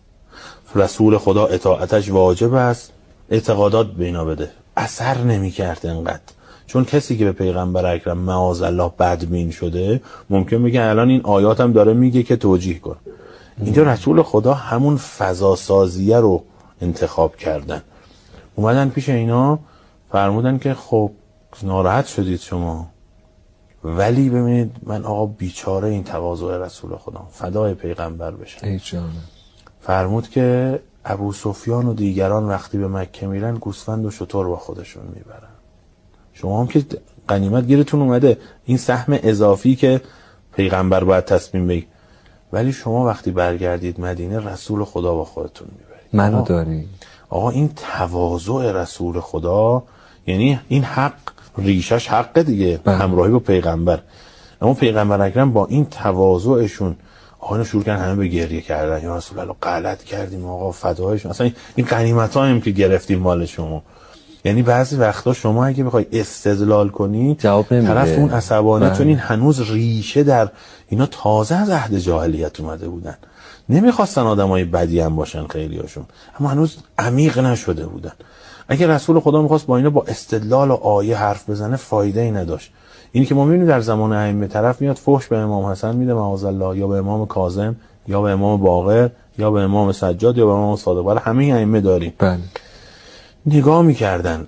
رسول 0.74 1.18
خدا 1.18 1.46
اطاعتش 1.46 2.10
واجب 2.10 2.54
است. 2.54 2.92
اعتقادات 3.30 3.86
به 3.86 4.04
اینا 4.04 4.24
بده. 4.24 4.50
اثر 4.76 5.18
نمی‌کرد 5.18 5.86
انقدر. 5.86 6.20
چون 6.66 6.84
کسی 6.84 7.18
که 7.18 7.24
به 7.24 7.32
پیغمبر 7.32 7.94
اکرم 7.94 8.18
معاذ 8.18 8.62
الله 8.62 8.90
بدبین 8.98 9.50
شده 9.50 10.00
ممکن 10.30 10.62
بگه 10.62 10.82
الان 10.82 11.08
این 11.08 11.20
آیات 11.24 11.60
هم 11.60 11.72
داره 11.72 11.92
میگه 11.92 12.22
که 12.22 12.36
توجیه 12.36 12.78
کن. 12.78 12.96
اینجا 13.64 13.82
رسول 13.82 14.22
خدا 14.22 14.54
همون 14.54 14.96
فضا 14.96 15.56
سازیه 15.56 16.16
رو 16.16 16.42
انتخاب 16.82 17.36
کردن. 17.36 17.82
اومدن 18.54 18.88
پیش 18.88 19.08
اینا 19.08 19.58
فرمودن 20.12 20.58
که 20.58 20.74
خب 20.74 21.10
ناراحت 21.62 22.06
شدید 22.06 22.40
شما. 22.40 22.88
ولی 23.84 24.30
ببینید 24.30 24.76
من 24.82 25.04
آقا 25.04 25.26
بیچاره 25.26 25.88
این 25.88 26.04
تواضع 26.04 26.58
رسول 26.58 26.96
خدا. 26.96 27.26
فدای 27.30 27.74
پیغمبر 27.74 28.30
بشه 28.30 28.80
فرمود 29.80 30.28
که 30.28 30.78
ابو 31.04 31.32
سفیان 31.32 31.86
و 31.86 31.94
دیگران 31.94 32.48
وقتی 32.48 32.78
به 32.78 32.88
مکه 32.88 33.26
میرن 33.26 33.54
گوسفند 33.54 34.06
و 34.06 34.10
شطور 34.10 34.48
با 34.48 34.56
خودشون 34.56 35.02
می‌برن. 35.14 35.48
شما 36.32 36.60
هم 36.60 36.66
که 36.66 36.84
قنیمت 37.28 37.66
گیرتون 37.66 38.02
اومده. 38.02 38.38
این 38.64 38.76
سهم 38.76 39.18
اضافی 39.22 39.76
که 39.76 40.00
پیغمبر 40.52 41.04
باید 41.04 41.24
تصمیم 41.24 41.66
بگی 41.66 41.86
ولی 42.52 42.72
شما 42.72 43.06
وقتی 43.06 43.30
برگردید 43.30 44.00
مدینه 44.00 44.38
رسول 44.38 44.84
خدا 44.84 45.14
با 45.14 45.24
خودتون 45.24 45.68
می‌برید. 45.72 46.08
منو 46.12 46.44
داری؟ 46.44 46.88
آقا 47.30 47.50
این 47.50 47.70
تواضع 47.76 48.72
رسول 48.72 49.20
خدا 49.20 49.82
یعنی 50.30 50.60
این 50.68 50.84
حق 50.84 51.12
ریشش 51.58 52.08
حق 52.08 52.42
دیگه 52.42 52.80
بله. 52.84 52.96
همراهی 52.96 53.32
با 53.32 53.38
پیغمبر. 53.38 53.98
اما 54.62 54.74
پیغمبر 54.74 55.20
اکرم 55.20 55.52
با 55.52 55.66
این 55.66 55.86
تواضعشون 55.86 56.96
آقا 57.40 57.64
شروع 57.64 57.82
کردن 57.82 58.04
همه 58.04 58.14
به 58.14 58.28
گریه 58.28 58.60
کردن. 58.60 59.04
یا 59.04 59.16
رسول 59.16 59.38
الله 59.38 59.54
غلط 59.62 60.02
کردیم 60.02 60.46
آقا 60.46 60.72
فدایشون 60.72 61.30
اصلا 61.30 61.50
این 61.76 61.86
غنیمت 61.86 62.36
هم 62.36 62.60
که 62.60 62.70
گرفتیم 62.70 63.18
مال 63.18 63.46
شما. 63.46 63.82
یعنی 64.44 64.62
بعضی 64.62 64.96
وقتا 64.96 65.32
شما 65.32 65.66
اگه 65.66 65.84
بخوای 65.84 66.06
استدلال 66.12 66.88
کنی 66.88 67.34
جواب 67.34 67.72
نمیده. 67.72 67.94
طرف 67.94 68.18
اون 68.18 68.30
عصبانیت 68.30 68.88
بله. 68.88 68.98
چون 68.98 69.06
این 69.06 69.18
هنوز 69.18 69.70
ریشه 69.70 70.22
در 70.22 70.48
اینا 70.88 71.06
تازه 71.06 71.54
از 71.54 71.70
عهد 71.70 71.98
جاهلیت 71.98 72.60
اومده 72.60 72.88
بودن. 72.88 73.16
نمی‌خواستن 73.68 74.20
آدمای 74.22 74.64
بدی 74.64 75.00
هم 75.00 75.16
باشن 75.16 75.46
خیلی 75.46 75.78
هاشون 75.78 76.04
اما 76.40 76.48
هنوز 76.48 76.76
عمیق 76.98 77.38
نشده 77.38 77.86
بودن. 77.86 78.12
اگه 78.72 78.86
رسول 78.86 79.20
خدا 79.20 79.42
می‌خواست 79.42 79.66
با 79.66 79.76
اینا 79.76 79.90
با 79.90 80.04
استدلال 80.08 80.70
و 80.70 80.74
آیه 80.74 81.16
حرف 81.16 81.50
بزنه 81.50 81.76
فایده 81.76 82.20
ای 82.20 82.30
نداشت. 82.30 82.72
اینی 83.12 83.26
که 83.26 83.34
ما 83.34 83.44
می‌بینیم 83.44 83.66
در 83.66 83.80
زمان 83.80 84.12
ائمه 84.12 84.46
طرف 84.46 84.80
میاد 84.80 84.96
فحش 84.96 85.26
به 85.26 85.36
امام 85.36 85.64
حسن 85.64 85.96
میده 85.96 86.14
معاذ 86.14 86.44
الله 86.44 86.78
یا 86.78 86.86
به 86.86 86.96
امام 86.96 87.26
کاظم 87.26 87.76
یا 88.08 88.22
به 88.22 88.30
امام 88.30 88.60
باقر 88.60 89.10
یا 89.38 89.50
به 89.50 89.60
امام 89.60 89.92
سجاد 89.92 90.38
یا 90.38 90.46
به 90.46 90.52
امام 90.52 90.76
صادق. 90.76 91.02
برای 91.02 91.20
همه 91.24 91.44
ائمه 91.44 91.80
داریم. 91.80 92.12
بله. 92.18 92.38
نگاه 93.46 93.82
می‌کردن. 93.82 94.46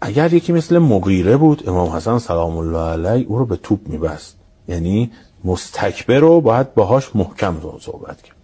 اگر 0.00 0.32
یکی 0.32 0.52
مثل 0.52 0.78
مغیره 0.78 1.36
بود 1.36 1.68
امام 1.68 1.88
حسن 1.88 2.18
سلام 2.18 2.56
الله 2.56 2.78
علیه 2.78 3.26
او 3.28 3.38
رو 3.38 3.46
به 3.46 3.56
توپ 3.56 3.80
میبست. 3.86 4.36
یعنی 4.68 5.10
مستکبر 5.44 6.18
رو 6.18 6.40
باید 6.40 6.74
باهاش 6.74 7.16
محکم 7.16 7.54
صحبت 7.80 8.22
کرد. 8.22 8.37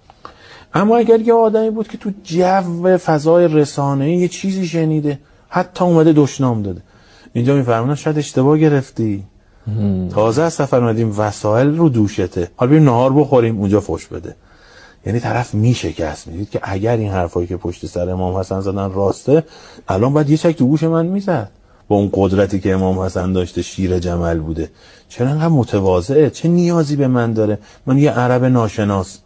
اما 0.74 0.96
اگر 0.96 1.20
یه 1.20 1.34
آدمی 1.34 1.70
بود 1.70 1.88
که 1.88 1.98
تو 1.98 2.10
جو 2.24 2.98
فضای 2.98 3.48
رسانه 3.48 4.16
یه 4.16 4.28
چیزی 4.28 4.66
شنیده 4.66 5.18
حتی 5.48 5.84
اومده 5.84 6.12
دشنام 6.12 6.62
داده. 6.62 6.82
اینجا 7.32 7.54
میفرمونن 7.54 7.94
شاید 7.94 8.18
اشتباه 8.18 8.58
گرفتی. 8.58 9.24
تازه 10.10 10.42
از 10.42 10.52
سفر 10.52 10.76
اومدیم 10.76 11.14
وسایل 11.18 11.76
رو 11.76 11.88
دوشته. 11.88 12.50
حالا 12.56 12.70
بریم 12.70 12.84
نهار 12.84 13.12
بخوریم 13.12 13.58
اونجا 13.58 13.80
فش 13.80 14.06
بده. 14.06 14.36
یعنی 15.06 15.20
طرف 15.20 15.54
میشکست. 15.54 16.26
می‌دید 16.26 16.50
که 16.50 16.60
اگر 16.62 16.96
این 16.96 17.10
حرفایی 17.10 17.46
که 17.46 17.56
پشت 17.56 17.86
سر 17.86 18.10
امام 18.10 18.36
حسن 18.36 18.60
زدن 18.60 18.92
راسته 18.92 19.44
الان 19.88 20.12
باید 20.12 20.30
یه 20.30 20.36
چک 20.36 20.56
تو 20.56 20.66
گوش 20.66 20.82
من 20.82 21.06
می‌زد. 21.06 21.50
با 21.88 21.96
اون 21.96 22.10
قدرتی 22.12 22.60
که 22.60 22.72
امام 22.72 22.98
حسن 22.98 23.32
داشته 23.32 23.62
شیر 23.62 23.98
جمل 23.98 24.38
بوده. 24.38 24.70
چرا 25.08 25.28
انقدر 25.28 25.48
متواضعه؟ 25.48 26.30
چه 26.30 26.48
نیازی 26.48 26.96
به 26.96 27.08
من 27.08 27.32
داره؟ 27.32 27.58
من 27.86 27.98
یه 27.98 28.10
عرب 28.10 28.44
ناشناس. 28.44 29.18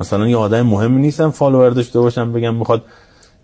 مثلا 0.00 0.28
یه 0.28 0.36
آدم 0.36 0.62
مهمی 0.62 1.00
نیستم 1.00 1.30
فالوور 1.30 1.70
داشته 1.70 2.00
باشم 2.00 2.32
بگم 2.32 2.54
می‌خواد. 2.54 2.82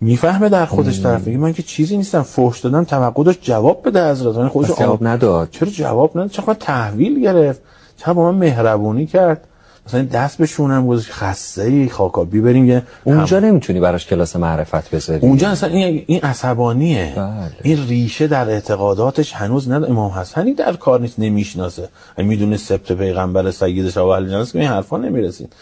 می‌فهمه 0.01 0.49
در 0.49 0.65
خودش 0.65 1.01
طرف 1.01 1.27
من 1.27 1.53
که 1.53 1.63
چیزی 1.63 1.97
نیستم. 1.97 2.21
فوش 2.21 2.59
دادم 2.59 2.83
توقع 2.83 3.23
داشت 3.23 3.39
جواب 3.41 3.87
بده 3.87 4.11
حضرت 4.11 4.35
یعنی 4.35 4.49
خودش 4.49 4.69
جواب 4.79 5.07
نداد. 5.07 5.49
چرا 5.51 5.69
جواب 5.69 6.11
نداد؟ 6.17 6.29
چرا 6.31 6.53
تحویل 6.53 7.21
گرفت؟ 7.21 7.61
چرا 7.97 8.13
با 8.13 8.31
من 8.31 8.37
مهربونی 8.37 9.05
کرد؟ 9.05 9.47
مثلا 9.87 10.03
دست 10.03 10.37
به 10.37 10.45
شونم 10.45 10.87
گذاشت. 10.87 11.11
خسته 11.11 11.61
ای 11.61 11.89
خاکابی 11.89 12.41
بریم 12.41 12.65
یه 12.65 12.83
اونجا 13.03 13.37
هم... 13.37 13.45
نمی‌تونی 13.45 13.79
براش 13.79 14.05
کلاس 14.05 14.35
معرفت 14.35 14.95
بذاری. 14.95 15.19
اونجا 15.19 15.49
اصلا 15.49 15.69
این, 15.69 16.03
این 16.07 16.19
عصبانیه. 16.21 17.13
بله. 17.15 17.51
این 17.63 17.87
ریشه 17.87 18.27
در 18.27 18.49
اعتقاداتش 18.49 19.33
هنوز 19.33 19.69
نه 19.69 19.89
امام 19.89 20.11
حسنی 20.11 20.53
در 20.53 20.73
کار 20.73 21.01
نیست 21.01 21.19
نمی‌شناسه. 21.19 21.89
می‌دونه 22.17 22.57
سبت 22.57 22.91
پیغمبر 22.91 23.51
سید 23.51 23.89
شاه 23.89 24.09
اهل 24.09 24.45
که 24.45 24.59
این 24.59 24.67
حرفا 24.67 24.97
نمی‌رسید. 24.97 25.53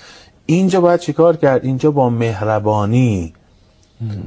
اینجا 0.45 0.81
باید 0.81 0.99
چیکار 0.99 1.35
کرد؟ 1.35 1.65
اینجا 1.65 1.91
با 1.91 2.09
مهربانی 2.09 3.33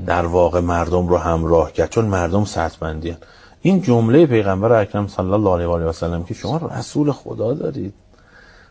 در 0.06 0.26
واقع 0.26 0.60
مردم 0.60 1.08
رو 1.08 1.18
همراه 1.18 1.72
کرد 1.72 1.90
چون 1.90 2.04
مردم 2.04 2.44
سطبندی 2.44 3.16
این 3.62 3.82
جمله 3.82 4.26
پیغمبر 4.26 4.72
اکرم 4.72 5.06
صلی 5.08 5.32
الله 5.32 5.50
علیه 5.50 5.86
و 5.86 5.92
سلم 5.92 6.24
که 6.24 6.34
شما 6.34 6.70
رسول 6.78 7.12
خدا 7.12 7.54
دارید. 7.54 7.94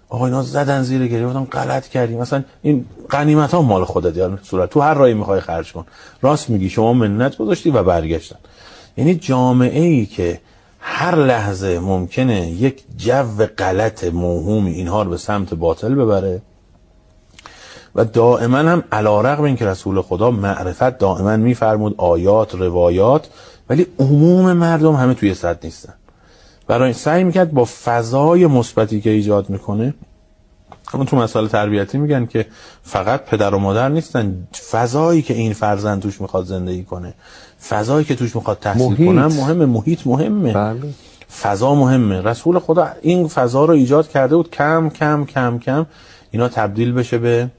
آقا 0.10 0.26
اینا 0.26 0.42
زدن 0.42 0.84
زیر 0.84 1.08
گریه 1.08 1.28
بودن 1.28 1.44
غلط 1.44 1.88
کردیم 1.88 2.20
مثلا 2.20 2.44
این 2.62 2.86
غنیمت 3.10 3.54
ها 3.54 3.62
مال 3.62 3.86
خودت 3.86 4.18
یعنی 4.18 4.38
صورت 4.44 4.70
تو 4.70 4.82
هر 4.82 4.94
رایی 4.94 5.14
می‌خوای 5.14 5.40
خرج 5.40 5.74
کن. 5.74 5.86
راست 6.22 6.50
میگی 6.50 6.70
شما 6.70 6.94
منت 6.94 7.38
گذاشتی 7.38 7.70
و 7.70 7.84
برگشتن. 7.84 8.38
یعنی 8.98 9.16
جامعه 9.16 9.84
ای 9.84 10.06
که 10.06 10.42
هر 10.80 11.16
لحظه 11.16 11.80
ممکنه 11.80 12.52
یک 12.52 12.84
جو 12.98 13.46
غلط 13.58 14.04
موهومی 14.04 14.72
اینها 14.72 15.04
رو 15.04 15.10
به 15.10 15.18
سمت 15.18 15.54
باطل 15.54 15.96
ببره 15.96 16.42
و 17.96 18.06
دائما 18.06 18.58
هم 18.58 18.84
علا 18.92 19.22
رقم 19.22 19.44
این 19.44 19.56
که 19.56 19.66
رسول 19.66 20.02
خدا 20.02 20.32
معرفت 20.32 20.98
دائما 20.98 21.38
میفرمود 21.38 21.96
آیات 21.98 22.56
روایات 22.56 23.28
ولی 23.70 23.88
عموم 24.00 24.54
مردم 24.54 24.94
همه 24.94 25.14
توی 25.14 25.34
صد 25.34 25.60
نیستن. 25.64 25.94
برای 26.68 26.94
سعی 26.94 27.24
می‌کرد 27.24 27.52
با 27.52 27.66
فضای 27.84 28.48
مثبتی 28.48 29.02
که 29.02 29.10
ایجاد 29.10 29.50
می‌کنه 29.50 29.94
همون 30.88 31.06
تو 31.06 31.18
مسائل 31.18 31.48
تربیتی 31.48 31.98
میگن 31.98 32.26
که 32.26 32.46
فقط 32.84 33.26
پدر 33.26 33.56
و 33.56 33.60
مادر 33.60 33.90
نیستن 33.90 34.48
فضایی 34.72 35.22
که 35.22 35.34
این 35.34 35.54
فرزند 35.54 36.02
توش 36.02 36.22
می‌خواد 36.22 36.46
زندگی 36.46 36.84
کنه 36.84 37.14
فضایی 37.70 38.06
که 38.06 38.16
توش 38.16 38.36
می‌خواد 38.36 38.58
تحصیل 38.60 38.96
کنه 38.96 39.28
مهمه 39.28 39.66
محیط 39.66 40.08
مهمه. 40.08 40.54
بله. 40.54 40.80
فضا 41.42 41.76
مهمه. 41.76 42.22
رسول 42.22 42.60
خدا 42.60 42.88
این 43.02 43.28
فضا 43.28 43.66
رو 43.66 43.74
ایجاد 43.74 44.08
کرده 44.08 44.36
بود 44.36 44.52
کم 44.52 44.90
کم 44.90 45.26
کم 45.26 45.60
کم. 45.60 45.86
اینا 46.32 46.48
تبدیل 46.48 46.92
بشه 46.92 47.18
به 47.18 47.50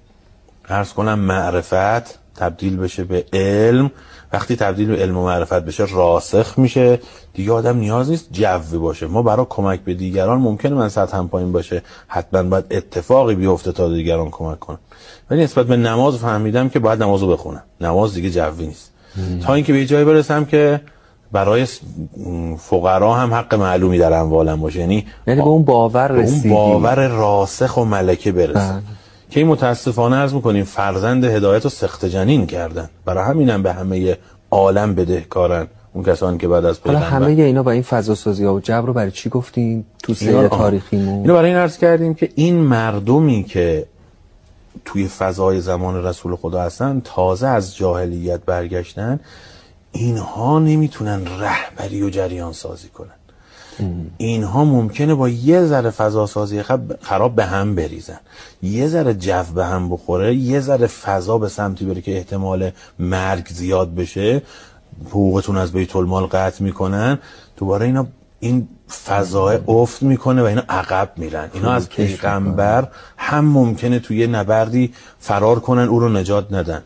ارز 0.68 0.92
کنم 0.92 1.18
معرفت 1.18 2.18
تبدیل 2.34 2.76
بشه 2.76 3.04
به 3.04 3.24
علم. 3.32 3.90
وقتی 4.32 4.56
تبدیل 4.56 4.88
به 4.88 4.96
علم 4.96 5.16
و 5.16 5.24
معرفت 5.24 5.64
بشه 5.64 5.84
راسخ 5.84 6.58
میشه. 6.58 7.00
دیگه 7.34 7.52
آدم 7.52 7.76
نیاز 7.76 8.10
نیست 8.10 8.28
جوی 8.32 8.78
باشه. 8.78 9.06
ما 9.06 9.22
برای 9.22 9.46
کمک 9.48 9.80
به 9.80 9.94
دیگران 9.94 10.38
ممکنه 10.38 10.74
من 10.74 10.88
سطح 10.88 11.16
هم 11.16 11.28
پایین 11.28 11.52
باشه. 11.52 11.82
حتما 12.08 12.42
باید 12.42 12.64
اتفاقی 12.70 13.34
بیفته 13.34 13.72
تا 13.72 13.88
دیگران 13.88 14.30
کمک 14.30 14.58
کنم 14.58 14.78
ولی 15.30 15.44
نسبت 15.44 15.66
به 15.66 15.76
نماز 15.76 16.16
فهمیدم 16.16 16.68
که 16.68 16.78
باید 16.78 17.02
نمازو 17.02 17.32
بخونم. 17.32 17.62
نماز 17.80 18.14
دیگه 18.14 18.30
جوی 18.30 18.66
نیست. 18.66 18.92
تا 19.42 19.54
اینکه 19.54 19.72
به 19.72 19.86
جایی 19.86 20.04
برسم 20.04 20.44
که 20.44 20.80
برای 21.32 21.66
فقرا 22.58 23.14
هم 23.14 23.34
حق 23.34 23.54
معلومی 23.54 23.98
در 23.98 24.12
اموالم 24.12 24.60
باشه. 24.60 24.80
یعنی 24.80 25.06
یعنی 25.26 25.40
به 25.40 25.46
اون 25.46 25.64
باور 25.64 26.12
رسیدی 26.12 26.48
اون 26.48 26.72
باور 26.72 27.08
راسخ 27.08 27.76
و 27.76 27.84
ملکه 27.84 28.32
برسه 28.32 28.72
بله. 28.72 28.82
که 29.30 29.40
این 29.40 29.48
متاسفانه 29.48 30.16
عرض 30.16 30.34
می‌کنیم 30.34 30.64
فرزند 30.64 31.24
هدایت 31.24 31.64
رو 31.64 31.70
سخت 31.70 32.04
جنین 32.04 32.46
کردن. 32.46 32.90
برای 33.04 33.24
همینم 33.24 33.62
به 33.62 33.72
همه 33.72 34.16
عالم 34.50 34.94
بدهکارن 34.94 35.66
اون 35.92 36.04
کسانی 36.04 36.38
که 36.38 36.48
بعد 36.48 36.64
از 36.64 36.78
حالا 36.84 36.98
پیغمبر 36.98 37.16
همه 37.16 37.42
اینا 37.42 37.62
با 37.62 37.70
این 37.70 37.82
فضا 37.82 38.14
سازی 38.14 38.44
ها 38.44 38.54
و 38.54 38.60
جبر 38.60 38.86
رو 38.86 38.92
برای 38.92 39.10
چی 39.10 39.28
گفتیم؟ 39.30 39.86
تو 40.02 40.14
سیر. 40.14 40.48
تاریخیمون. 40.48 41.20
اینو 41.20 41.34
برای 41.34 41.48
این 41.50 41.58
عرض 41.58 41.78
کردیم 41.78 42.14
که 42.14 42.30
این 42.34 42.56
مردمی 42.56 43.44
که 43.44 43.86
توی 44.84 45.08
فضای 45.08 45.60
زمان 45.60 46.04
رسول 46.04 46.36
خدا 46.36 46.62
هستن 46.62 47.02
تازه 47.04 47.46
از 47.46 47.76
جاهلیت 47.76 48.40
برگشتن 48.40 49.20
اینها 49.92 50.58
نمی‌تونن 50.58 51.20
رهبری 51.40 52.02
و 52.02 52.10
جریان 52.10 52.52
سازی 52.52 52.88
کنن. 52.88 53.15
اینها 54.16 54.64
ممکنه 54.64 55.14
با 55.14 55.28
یه 55.28 55.64
ذره 55.64 55.90
فضا 55.90 56.26
سازی 56.26 56.62
خب- 56.62 57.02
خراب 57.02 57.34
به 57.34 57.44
هم 57.44 57.74
بریزن. 57.74 58.18
یه 58.62 58.88
ذره 58.88 59.14
جو 59.14 59.42
به 59.54 59.66
هم 59.66 59.88
بخوره 59.88 60.34
یه 60.34 60.60
ذره 60.60 60.86
فضا 60.86 61.38
به 61.38 61.48
سمتی 61.48 61.84
بره 61.84 62.00
که 62.00 62.16
احتمال 62.16 62.70
مرگ 62.98 63.46
زیاد 63.48 63.94
بشه. 63.94 64.42
حقوقتون 65.08 65.56
از 65.56 65.72
بیت 65.72 65.96
المال 65.96 66.26
قطع 66.26 66.64
می‌کنن. 66.64 67.18
دوباره 67.56 67.86
اینا 67.86 68.06
این 68.40 68.68
فضای 69.04 69.58
افت 69.68 70.02
می‌کنه 70.02 70.42
و 70.42 70.44
اینا 70.44 70.62
عقب 70.68 71.12
میرن. 71.16 71.50
اینا 71.52 71.72
از 71.72 71.88
پیغمبر 71.88 72.88
هم 73.16 73.44
ممکنه 73.44 73.98
توی 73.98 74.26
نبردی 74.26 74.92
فرار 75.18 75.60
کنن 75.60 75.88
او 75.88 76.00
رو 76.00 76.08
نجات 76.08 76.52
ندن. 76.52 76.82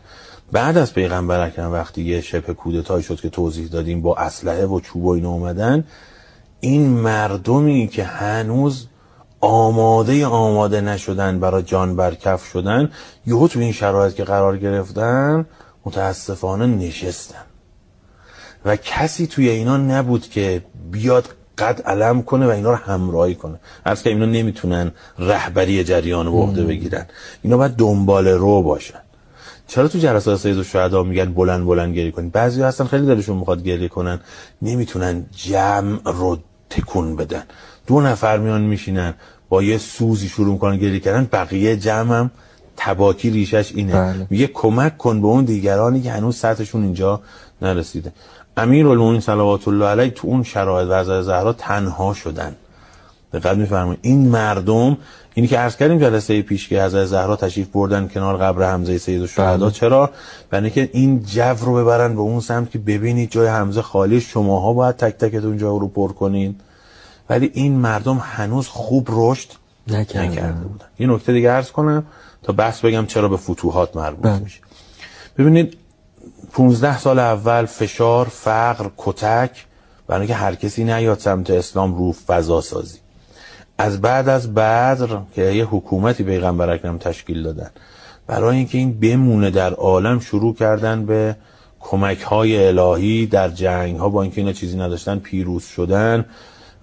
بعد 0.51 0.77
از 0.77 0.93
پیغمبر 0.93 1.39
اکرم 1.39 1.71
وقتی 1.71 2.01
یه 2.01 2.21
شبه 2.21 2.53
کودتایی 2.53 3.03
شد 3.03 3.19
که 3.21 3.29
توضیح 3.29 3.67
دادیم 3.67 4.01
با 4.01 4.15
اسلحه 4.15 4.65
و 4.65 4.79
چوب 4.79 5.05
و 5.05 5.09
اینا 5.09 5.29
اومدن 5.29 5.83
این 6.61 6.87
مردمی 6.87 7.87
که 7.87 8.03
هنوز 8.03 8.87
آماده 9.41 10.25
آماده 10.25 10.81
نشدن 10.81 11.39
برای 11.39 11.63
جان 11.63 11.95
برکف 11.95 12.43
شدن 12.43 12.91
یهو 13.25 13.47
تو 13.47 13.59
این 13.59 13.71
شرایط 13.71 14.15
که 14.15 14.23
قرار 14.23 14.57
گرفتن 14.57 15.45
متاسفانه 15.85 16.65
نشستن. 16.65 17.43
و 18.65 18.75
کسی 18.75 19.27
توی 19.27 19.49
اینا 19.49 19.77
نبود 19.77 20.29
که 20.29 20.61
بیاد 20.91 21.29
قد 21.57 21.81
علم 21.81 22.21
کنه 22.21 22.45
و 22.47 22.49
اینا 22.49 22.69
رو 22.69 22.75
همراهی 22.75 23.35
کنه. 23.35 23.59
از 23.85 24.03
که 24.03 24.09
اینا 24.09 24.25
نمی‌تونن 24.25 24.91
رهبری 25.19 25.83
جریان 25.83 26.25
رو 26.25 26.31
عهده 26.31 26.63
بگیرن. 26.63 27.05
اینا 27.41 27.57
باید 27.57 27.71
دنبال 27.71 28.27
رو 28.27 28.61
باشن. 28.61 28.99
چرا 29.67 29.87
تو 29.87 29.99
جلسات 29.99 30.39
سید 30.39 30.57
و 30.57 30.63
شهدا 30.63 31.03
میگن 31.03 31.33
بلند 31.33 31.65
بلند 31.65 31.95
گریه 31.95 32.11
کنید؟ 32.11 32.31
بعضی 32.31 32.61
هستن 32.61 32.85
خیلی 32.85 33.05
دلشون 33.05 33.37
می‌خواد 33.37 33.63
گریه 33.63 33.87
کنن. 33.87 34.19
نمی‌تونن 34.61 35.25
جمع 35.35 35.99
رو 36.05 36.37
تکون 36.71 37.15
بدن. 37.15 37.43
دو 37.87 38.01
نفر 38.01 38.37
میان 38.37 38.61
میشینن 38.61 39.13
با 39.49 39.63
یه 39.63 39.77
سوزی 39.77 40.27
شروع 40.27 40.53
می‌کنن 40.53 40.77
گریه 40.77 40.99
کردن. 40.99 41.29
بقیه 41.31 41.77
جمع 41.77 42.15
هم 42.17 42.31
تباکی 42.77 43.29
ریشش 43.29 43.71
اینه. 43.75 43.93
بله. 43.93 44.27
میگه 44.29 44.47
کمک 44.47 44.97
کن 44.97 45.21
به 45.21 45.27
اون 45.27 45.45
دیگرانی 45.45 46.01
که 46.01 46.11
هنوز 46.11 46.35
سطحشون 46.37 46.83
اینجا 46.83 47.21
نرسیده. 47.61 48.11
امیر 48.57 48.87
المومنین 48.87 49.21
صلوات 49.21 49.67
الله 49.67 49.85
علیه 49.85 50.09
تو 50.09 50.27
اون 50.27 50.43
شرایط 50.43 50.87
و 50.89 51.23
زهرا 51.23 51.53
تنها 51.53 52.13
شدن. 52.13 52.55
دقت 53.33 53.57
میفرمایید 53.57 53.99
این 54.01 54.27
مردم 54.27 54.97
اینی 55.33 55.47
که 55.47 55.57
عرض 55.57 55.75
کردیم 55.75 55.99
جلسه 55.99 56.41
پیش 56.41 56.67
که 56.67 56.83
حضرت 56.83 57.05
زهرا 57.05 57.35
تشریف 57.35 57.67
بردن 57.67 58.07
کنار 58.07 58.37
قبر 58.37 58.71
حمزه 58.71 58.97
سید 58.97 59.21
الشهدا 59.21 59.65
بله. 59.65 59.71
چرا 59.71 60.09
برای 60.49 60.63
اینکه 60.65 60.89
این 60.93 61.23
جو 61.23 61.65
رو 61.65 61.75
ببرن 61.75 62.13
به 62.13 62.21
اون 62.21 62.39
سمت 62.39 62.71
که 62.71 62.79
ببینید 62.79 63.31
جای 63.31 63.47
حمزه 63.47 63.81
خالی 63.81 64.21
شماها 64.21 64.73
باید 64.73 64.95
تک 64.95 65.17
تکتون 65.17 65.57
جا 65.57 65.77
رو 65.77 65.87
پر 65.87 66.11
کنین 66.11 66.55
ولی 67.29 67.51
این 67.53 67.73
مردم 67.73 68.21
هنوز 68.23 68.67
خوب 68.67 69.07
رشد. 69.11 69.49
نکرده 69.87 70.67
بودن 70.67 70.85
یه 70.99 71.07
نکته 71.07 71.33
دیگه 71.33 71.51
عرض 71.51 71.71
کنم 71.71 72.03
تا 72.43 72.53
بحث 72.53 72.85
بگم 72.85 73.05
چرا 73.05 73.27
به 73.27 73.37
فتوحات 73.37 73.95
مربوط 73.95 74.23
بله. 74.23 74.39
میشه 74.39 74.59
ببینید 75.37 75.77
15 76.53 76.97
سال 76.97 77.19
اول 77.19 77.65
فشار 77.65 78.25
فقر 78.25 78.89
کتک 78.97 79.65
برای 80.07 80.21
اینکه 80.21 80.35
هر 80.35 80.55
کسی 80.55 80.83
نیاد 80.83 81.19
سمت 81.19 81.49
اسلام 81.49 81.95
رو 81.95 82.11
فضا 82.11 82.61
سازی 82.61 82.99
از 83.81 84.01
بعد 84.01 84.29
از 84.29 84.53
بدر 84.53 85.07
که 85.35 85.41
یه 85.41 85.65
حکومتی 85.65 86.23
پیغمبر 86.23 86.69
اکرم 86.69 86.97
تشکیل 86.97 87.43
دادن. 87.43 87.69
برای 88.27 88.57
اینکه 88.57 88.77
این 88.77 88.99
بمونه 88.99 89.49
در 89.49 89.73
عالم 89.73 90.19
شروع 90.19 90.55
کردن 90.55 91.05
به 91.05 91.35
کمک 91.79 92.21
های 92.21 92.67
الهی 92.67 93.25
در 93.25 93.49
جنگ 93.49 93.97
ها 93.97 94.09
با 94.09 94.21
اینکه 94.21 94.41
اینا 94.41 94.53
چیزی 94.53 94.77
نداشتن 94.77 95.19
پیروز 95.19 95.63
شدن 95.63 96.25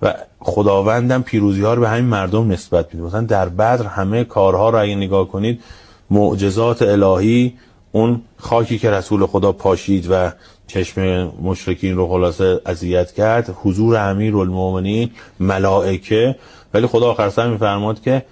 و 0.02 0.14
خداوندم 0.38 1.22
پیروزی 1.22 1.62
ها 1.62 1.74
رو 1.74 1.80
به 1.80 1.88
همین 1.88 2.04
مردم 2.04 2.52
نسبت 2.52 2.94
میده 2.94 3.06
مثلا 3.06 3.20
در 3.20 3.48
بدر 3.48 3.87
همه 3.87 4.24
کارها 4.24 4.70
رو 4.70 4.78
اگه 4.78 4.94
نگاه 4.94 5.28
کنید 5.28 5.62
معجزات 6.11 6.82
الهی 6.82 7.54
اون 7.92 8.22
خاکی 8.37 8.78
که 8.78 8.90
رسول 8.90 9.26
خدا 9.26 9.52
پاشید 9.52 10.06
و 10.11 10.32
چشم 10.66 11.32
مشرکین 11.42 11.96
رو 11.96 12.08
خلاصه 12.08 12.61
اذیت 12.66 13.12
کرد 13.12 13.56
حضور 13.62 13.96
امیر 13.96 14.37
المومنین 14.37 15.11
ملائکه 15.40 16.37
ولی 16.74 16.87
خدا 16.87 17.11
آخر 17.11 17.31
سر 17.31 17.50
میفرماد 17.50 18.00
که 18.00 18.24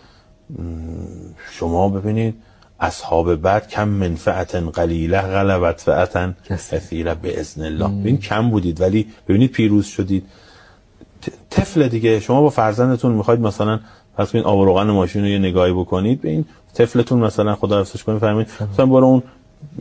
شما 1.50 1.88
ببینید 1.88 2.34
اصحاب 2.80 3.34
بعد 3.36 3.68
کم 3.68 3.88
منفعت 3.88 4.54
قلیله 4.54 5.20
غلبت 5.20 5.80
فعتا 5.80 6.32
کثیره. 6.50 7.14
به 7.14 7.40
ازن 7.40 7.62
الله 7.62 7.88
ببین 7.88 8.18
کم 8.18 8.50
بودید 8.50 8.80
ولی 8.80 9.06
ببینید 9.28 9.52
پیروز 9.52 9.86
شدید. 9.86 10.26
طفل 11.50 11.88
دیگه 11.88 12.20
شما 12.20 12.42
با 12.42 12.50
فرزندتون 12.50 13.12
می‌خواید 13.12 13.40
مثلا 13.40 13.80
فرض 14.16 14.30
کنید 14.30 14.44
آب 14.44 14.60
روغن 14.60 14.90
ماشین 14.90 15.22
رو 15.22 15.28
یه 15.28 15.38
نگاهی 15.38 15.72
بکنید 15.72 16.20
به 16.20 16.28
این 16.28 16.44
طفلتون 16.74 17.18
مثلا 17.18 17.54
خدا 17.54 17.80
حفظش 17.80 18.04
کنید 18.04 18.18
فرمایید 18.18 18.48
مثلا 18.72 18.86
برو 18.86 19.04
اون 19.04 19.22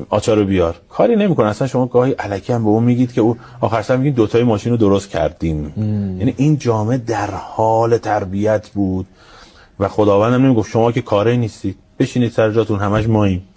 آچار 0.10 0.38
رو 0.38 0.46
بیار. 0.46 0.76
کاری 0.90 1.16
نمی‌کنه. 1.16 1.48
اصلا 1.48 1.68
شما 1.68 1.86
گاهی 1.86 2.16
الکی 2.20 2.54
هم 2.54 2.64
به 2.64 2.70
اون 2.70 2.84
میگید 2.84 3.14
که 3.14 3.22
او 3.22 3.38
آخر 3.62 3.82
سر 3.82 3.98
میگید 3.98 4.16
دوتای 4.16 4.44
ماشین 4.44 4.72
رو 4.72 4.78
درست 4.78 5.10
کردیم. 5.10 5.74
یعنی 6.20 6.34
این 6.38 6.58
جامعه 6.58 6.98
در 6.98 7.32
حال 7.32 7.98
تربیت 7.98 8.70
بود 8.70 9.08
و 9.80 9.88
خداوندم 9.88 10.46
نمی‌گفت 10.46 10.72
شما 10.72 10.92
که 10.92 11.02
کاری 11.02 11.38
نیستید. 11.38 11.78
بشینید 12.00 12.32
سر 12.32 12.52
جاتون 12.52 12.80
همش 12.80 13.08
ماییم. 13.08 13.48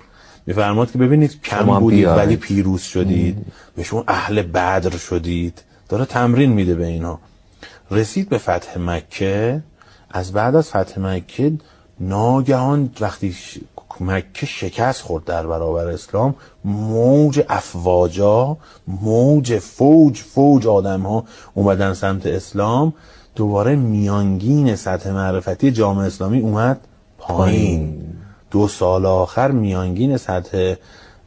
میفرماد 0.46 0.92
که 0.92 0.98
ببینید 0.98 1.42
کم 1.42 1.59
شما 1.59 1.76
هم 1.76 1.81
بودید. 1.81 2.07
ولی 2.07 2.37
پیروز 2.37 2.83
شدید. 2.83 3.46
بهشون 3.76 4.04
اهل 4.09 4.42
بدر 4.42 4.96
شدید. 4.96 5.62
داره 5.88 6.04
تمرین 6.04 6.52
میده 6.52 6.74
به 6.74 6.87
اینا. 6.87 7.18
رسید 7.90 8.28
به 8.28 8.38
فتح 8.38 8.78
مکه. 8.78 9.62
از 10.11 10.33
بعد 10.33 10.57
از 10.57 10.68
فتح 10.68 11.00
مکه 11.00 11.52
ناگهان 12.00 12.90
وقتی 13.00 13.37
مکه 14.00 14.46
شکست 14.46 15.02
خورد 15.02 15.24
در 15.24 15.46
برابر 15.46 15.87
اسلام. 15.87 16.34
موج 16.64 17.42
افواجا 17.48 18.56
موج 18.88 19.58
فوج 19.58 20.16
فوج 20.16 20.66
آدم 20.66 21.02
ها 21.02 21.24
اومدن 21.54 21.94
سمت 21.94 22.26
اسلام. 22.26 22.92
دوباره 23.37 23.76
میانگین 23.76 24.76
سطح 24.76 25.11
معرفتی 25.11 25.70
جامعه 25.70 26.06
اسلامی 26.06 26.40
اومد 26.40 26.80
پایین. 27.18 28.02
دو 28.50 28.68
سال 28.68 29.06
آخر 29.06 29.50
میانگین 29.50 30.16
سطح 30.16 30.74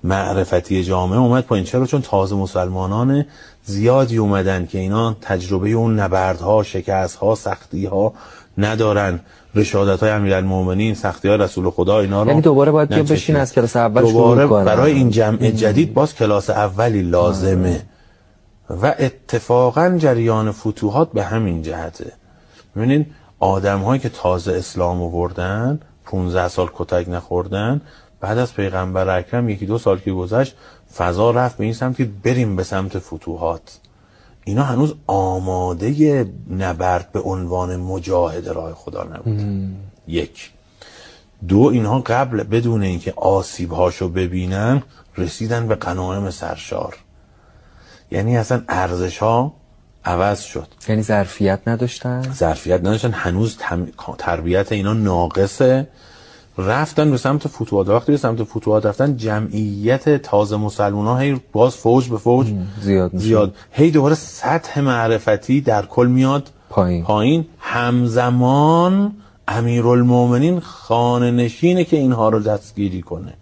معرفتی 0.03 0.83
جامعه 0.83 1.19
اومد 1.19 1.43
پایین. 1.43 1.65
چرا؟ 1.65 1.85
چون 1.85 2.01
تازه 2.01 2.35
مسلمانان 2.35 3.25
زیادی 3.65 4.17
اومدن 4.17 4.65
که 4.65 4.77
اینا 4.79 5.15
تجربه 5.21 5.69
اون 5.69 5.99
نبردها 5.99 6.63
شکستها 6.63 7.35
سختیها 7.35 8.13
ندارن. 8.57 9.19
رشادت 9.55 9.99
های 9.99 10.11
امیرالمومنین 10.11 10.95
سختی 10.95 11.27
های 11.27 11.37
رسول 11.37 11.69
خدا 11.69 11.99
اینا 11.99 12.23
رو 12.23 12.29
یعنی 12.29 12.41
دوباره 12.41 12.71
باید 12.71 12.93
نچشیدن. 12.93 13.15
بشین 13.15 13.35
از 13.35 13.53
کلاس 13.53 13.75
اول 13.75 14.01
شروع 14.01 14.13
دوباره 14.13 14.47
کنن. 14.47 14.65
برای 14.65 14.91
این 14.91 15.09
جمع 15.09 15.37
جدید 15.37 15.93
باز 15.93 16.15
کلاس 16.15 16.49
اولی 16.49 17.01
لازمه 17.01 17.81
و 18.69 18.95
اتفاقا 18.99 19.97
جریان 19.97 20.51
فتوحات 20.51 21.11
به 21.11 21.23
همین 21.23 21.61
جهته 21.61 22.11
ببینید 22.75 23.05
آدم 23.39 23.79
هایی 23.79 24.01
که 24.01 24.09
تازه 24.09 24.53
اسلام 24.53 25.01
آوردن 25.01 25.79
15 26.05 26.47
سال 26.47 26.69
کتک 26.73 27.09
نخوردن 27.09 27.81
بعد 28.19 28.37
از 28.37 28.53
پیغمبر 28.53 29.17
اکرم 29.17 29.49
یکی 29.49 29.65
دو 29.65 29.77
سال 29.77 29.99
که 29.99 30.11
گذشت 30.11 30.55
فضا 30.97 31.31
رفت 31.31 31.57
به 31.57 31.63
این 31.63 31.73
سمت 31.73 31.97
که 31.97 32.09
بریم 32.23 32.55
به 32.55 32.63
سمت 32.63 32.99
فتوحات 32.99 33.79
اینا 34.43 34.63
هنوز 34.63 34.95
آماده 35.07 36.25
نبرد 36.49 37.11
به 37.11 37.19
عنوان 37.19 37.77
مجاهد 37.77 38.47
راه 38.47 38.73
خدا 38.73 39.03
نبودن. 39.03 39.75
یک. 40.07 40.51
دو 41.47 41.59
اینها 41.59 41.99
قبل 41.99 42.43
بدون 42.43 42.83
اینکه 42.83 43.13
آسیب 43.15 43.71
هاشو 43.71 44.09
ببینن 44.09 44.83
رسیدن 45.17 45.67
به 45.67 45.75
قناعم 45.75 46.29
سرشار. 46.29 46.95
یعنی 48.11 48.37
اصلا 48.37 48.63
ارزش 48.69 49.17
ها 49.17 49.53
عوض 50.05 50.39
شد. 50.41 50.67
یعنی 50.87 51.01
ظرفیت 51.01 51.59
نداشتن؟ 51.67 52.21
ظرفیت 52.33 52.79
نداشتن 52.79 53.11
هنوز 53.11 53.57
تم... 53.59 53.87
تربیت 54.17 54.71
اینا 54.71 54.93
ناقصه. 54.93 55.87
رفتن 56.57 57.11
به 57.11 57.17
سمت 57.17 57.47
فتوحات 57.47 57.89
وقتی 57.89 58.11
به 58.11 58.17
سمت 58.17 58.43
فتوحات 58.43 58.85
رفتن 58.85 59.17
جمعیت 59.17 60.21
تازه 60.21 60.57
مسلمان 60.57 61.05
ها 61.05 61.17
هی 61.17 61.41
باز 61.51 61.75
فوج 61.75 62.09
به 62.09 62.17
فوج 62.17 62.47
زیاد 62.81 63.13
میشه. 63.13 63.25
زیاد. 63.25 63.55
هی 63.71 63.91
دوباره 63.91 64.15
سطح 64.15 64.81
معرفتی 64.81 65.61
در 65.61 65.85
کل 65.85 66.07
میاد 66.07 66.49
پایین. 66.69 67.03
پایین. 67.03 67.45
همزمان 67.59 69.13
امیرالمومنین 69.47 70.59
خانه 70.59 71.31
نشینه 71.31 71.83
که 71.83 71.97
اینها 71.97 72.29
رو 72.29 72.39
دستگیری 72.39 73.01
کنه. 73.01 73.33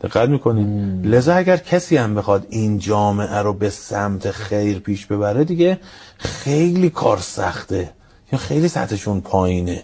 دقت 0.00 0.28
می‌کنین 0.28 1.02
لذا 1.04 1.34
اگر 1.34 1.56
کسی 1.56 1.96
هم 1.96 2.14
بخواد 2.14 2.46
این 2.50 2.78
جامعه 2.78 3.38
رو 3.38 3.52
به 3.52 3.70
سمت 3.70 4.30
خیر 4.30 4.78
پیش 4.78 5.06
ببره 5.06 5.44
دیگه 5.44 5.78
خیلی 6.18 6.90
کار 6.90 7.18
سخته. 7.18 7.90
یا 8.32 8.38
خیلی 8.38 8.68
سطحشون 8.68 9.20
پایینه. 9.20 9.82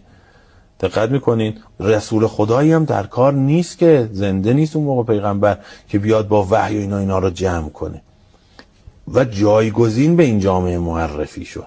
دقت 0.82 1.10
می‌کنین 1.10 1.54
رسول 1.80 2.26
خدایی 2.26 2.72
هم 2.72 2.84
در 2.84 3.02
کار 3.02 3.32
نیست 3.32 3.78
که 3.78 4.08
زنده 4.12 4.52
نیست 4.52 4.76
اون 4.76 4.84
موقع 4.84 5.14
پیغمبر 5.14 5.58
که 5.88 5.98
بیاد 5.98 6.28
با 6.28 6.46
وحی 6.50 6.78
و 6.78 6.80
اینا 6.80 6.98
اینا 6.98 7.18
رو 7.18 7.30
جمع 7.30 7.68
کنه. 7.68 8.02
و 9.14 9.24
جایگزین 9.24 10.16
به 10.16 10.22
این 10.22 10.40
جامعه 10.40 10.78
معرفی 10.78 11.44
شد. 11.44 11.66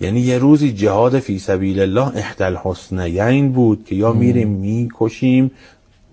یعنی 0.00 0.20
یه 0.20 0.38
روزی 0.38 0.72
جهاد 0.72 1.18
فی 1.18 1.38
سبیل 1.38 1.80
الله 1.80 2.16
احدل 2.16 2.56
حسنیین 2.56 3.52
بود 3.52 3.84
که 3.84 3.94
یا 3.94 4.12
میریم 4.12 4.48
می‌کشیم 4.48 5.50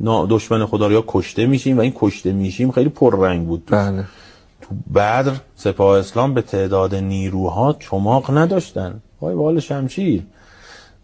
دشمن 0.05 0.65
خدا 0.65 0.87
رو 0.87 0.93
یا 0.93 1.03
کشته 1.07 1.45
میشیم 1.45 1.77
و 1.77 1.81
این 1.81 1.93
کشته 1.95 2.31
میشیم 2.31 2.71
خیلی 2.71 2.89
پررنگ 2.89 3.47
بود. 3.47 3.63
بله. 3.71 4.03
تو 4.61 4.75
بدر 4.95 5.33
سپاه 5.55 5.99
اسلام 5.99 6.33
به 6.33 6.41
تعداد 6.41 6.95
نیروها 6.95 7.73
چماق 7.73 8.37
نداشتن. 8.37 9.01
وای 9.21 9.35
بال 9.35 9.59
شمشیر. 9.59 10.23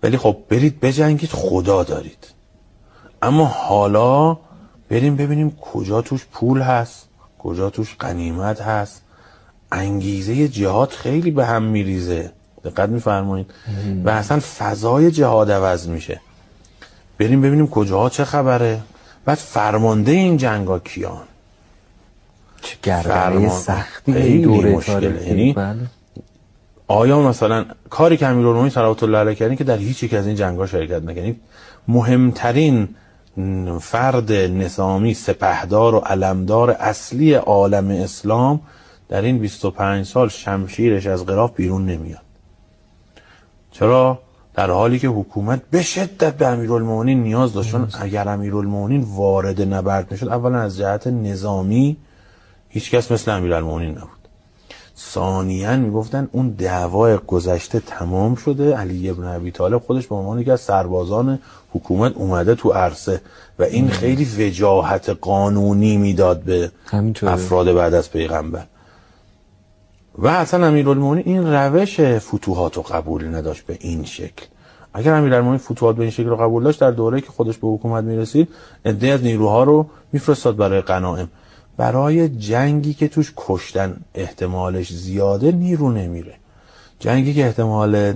ولی 0.03 0.17
خب 0.17 0.37
برید 0.49 0.79
بجنگید 0.79 1.29
خدا 1.29 1.83
دارید. 1.83 2.27
اما 3.21 3.45
حالا 3.45 4.37
بریم 4.89 5.15
ببینیم 5.15 5.57
کجا 5.61 6.01
توش 6.01 6.25
پول 6.31 6.61
هست 6.61 7.07
کجا 7.39 7.69
توش 7.69 7.95
قنیمت 7.99 8.61
هست. 8.61 9.01
انگیزه 9.71 10.47
جهاد 10.47 10.89
خیلی 10.89 11.31
به 11.31 11.45
هم 11.45 11.63
میریزه. 11.63 12.31
دقت 12.63 12.89
میفرمایید. 12.89 13.53
و 14.05 14.09
اصلا 14.09 14.39
فضای 14.39 15.11
جهاد 15.11 15.51
عوض 15.51 15.87
میشه. 15.87 16.21
بریم 17.19 17.41
ببینیم 17.41 17.67
کجاها 17.67 18.09
چه 18.09 18.25
خبره. 18.25 18.79
بعد 19.25 19.37
فرمانده 19.37 20.11
این 20.11 20.37
جنگا 20.37 20.79
کیان؟ 20.79 21.23
چه 22.61 23.01
فرمان. 23.01 23.49
سختی 23.49 24.41
دوره 24.41 24.75
مشکله. 24.75 24.99
تاریخی. 24.99 25.27
یعنی 25.27 25.53
بله. 25.53 25.79
آیا 26.91 27.21
مثلا 27.21 27.65
کاری 27.89 28.17
که 28.17 28.27
امیرالمومنین 28.27 28.69
صلوات 28.69 29.03
الله 29.03 29.17
علیه 29.17 29.35
کردین 29.35 29.57
که 29.57 29.63
در 29.63 29.77
هیچ 29.77 30.03
یک 30.03 30.13
از 30.13 30.27
این 30.27 30.35
جنگ‌ها 30.35 30.65
شرکت 30.65 31.03
نکردین 31.03 31.35
مهمترین 31.87 32.89
فرد 33.79 34.31
نظامی 34.31 35.13
سپهدار 35.13 35.95
و 35.95 35.97
علمدار 35.97 36.71
اصلی 36.71 37.33
عالم 37.33 37.89
اسلام 37.89 38.61
در 39.09 39.21
این 39.21 39.39
25 39.39 40.05
سال 40.05 40.29
شمشیرش 40.29 41.07
از 41.07 41.25
غلاف 41.25 41.55
بیرون 41.55 41.85
نمیاد. 41.85 42.21
چرا؟ 43.71 44.19
در 44.53 44.69
حالی 44.69 44.99
که 44.99 45.07
حکومت 45.07 45.61
به 45.71 45.81
شدت 45.81 46.37
به 46.37 46.47
امیرالمومنین 46.47 47.23
نیاز 47.23 47.53
داشت. 47.53 47.71
چون 47.71 47.87
اگر 47.99 48.27
امیرالمومنین 48.29 49.01
وارد 49.01 49.61
نبرد 49.73 50.11
می‌شد 50.11 50.27
اولا 50.27 50.59
از 50.59 50.77
جهت 50.77 51.07
نظامی 51.07 51.97
هیچ 52.69 52.91
کس 52.91 53.11
مثل 53.11 53.31
امیرالمومنین 53.31 53.91
نبود. 53.91 54.20
ثانیا 55.09 55.77
می‌گفتن 55.77 56.29
اون 56.31 56.49
دعوای 56.49 57.17
گذشته 57.27 57.79
تمام 57.79 58.35
شده. 58.35 58.75
علی 58.75 59.09
ابن 59.09 59.23
ابی 59.23 59.51
طالب 59.51 59.81
خودش 59.81 60.07
به 60.07 60.15
عنوان 60.15 60.39
یکی 60.39 60.51
از 60.51 60.61
سربازان 60.61 61.39
حکومت 61.73 62.13
اومده 62.15 62.55
تو 62.55 62.69
عرصه 62.69 63.21
و 63.59 63.63
این 63.63 63.89
خیلی 63.89 64.25
وجاهت 64.37 65.09
قانونی 65.09 65.97
می‌داد 65.97 66.41
به 66.41 66.71
همینطوره. 66.85 67.33
افراد 67.33 67.73
بعد 67.73 67.93
از 67.93 68.11
پیغمبر. 68.11 68.63
و 70.17 70.27
اصلا 70.27 70.67
امیرالمومنین 70.67 71.23
این 71.25 71.53
روش 71.53 71.99
فتوحات 72.01 72.77
رو 72.77 72.81
قبول 72.81 73.35
نداشت 73.35 73.65
به 73.65 73.77
این 73.79 74.05
شکل. 74.05 74.45
اگر 74.93 75.13
امیرالمومنین 75.13 75.59
فتوحات 75.59 75.95
به 75.95 76.01
این 76.01 76.11
شکل 76.11 76.25
رو 76.25 76.35
قبول 76.35 76.63
داشت 76.63 76.79
در 76.79 76.91
دوره 76.91 77.21
که 77.21 77.27
خودش 77.27 77.57
به 77.57 77.67
حکومت 77.67 78.03
می‌رسید 78.03 78.49
عده 78.85 79.07
از 79.07 79.23
نیروها 79.23 79.63
رو 79.63 79.85
میفرستاد 80.13 80.55
برای 80.55 80.81
غنایم 80.81 81.29
برای 81.81 82.29
جنگی 82.29 82.93
که 82.93 83.07
توش 83.07 83.33
کشتن 83.37 83.97
احتمالش 84.15 84.93
زیاده 84.93 85.51
نیرو 85.51 85.91
نمیره. 85.91 86.33
جنگی 86.99 87.33
که 87.33 87.45
احتمال 87.45 88.13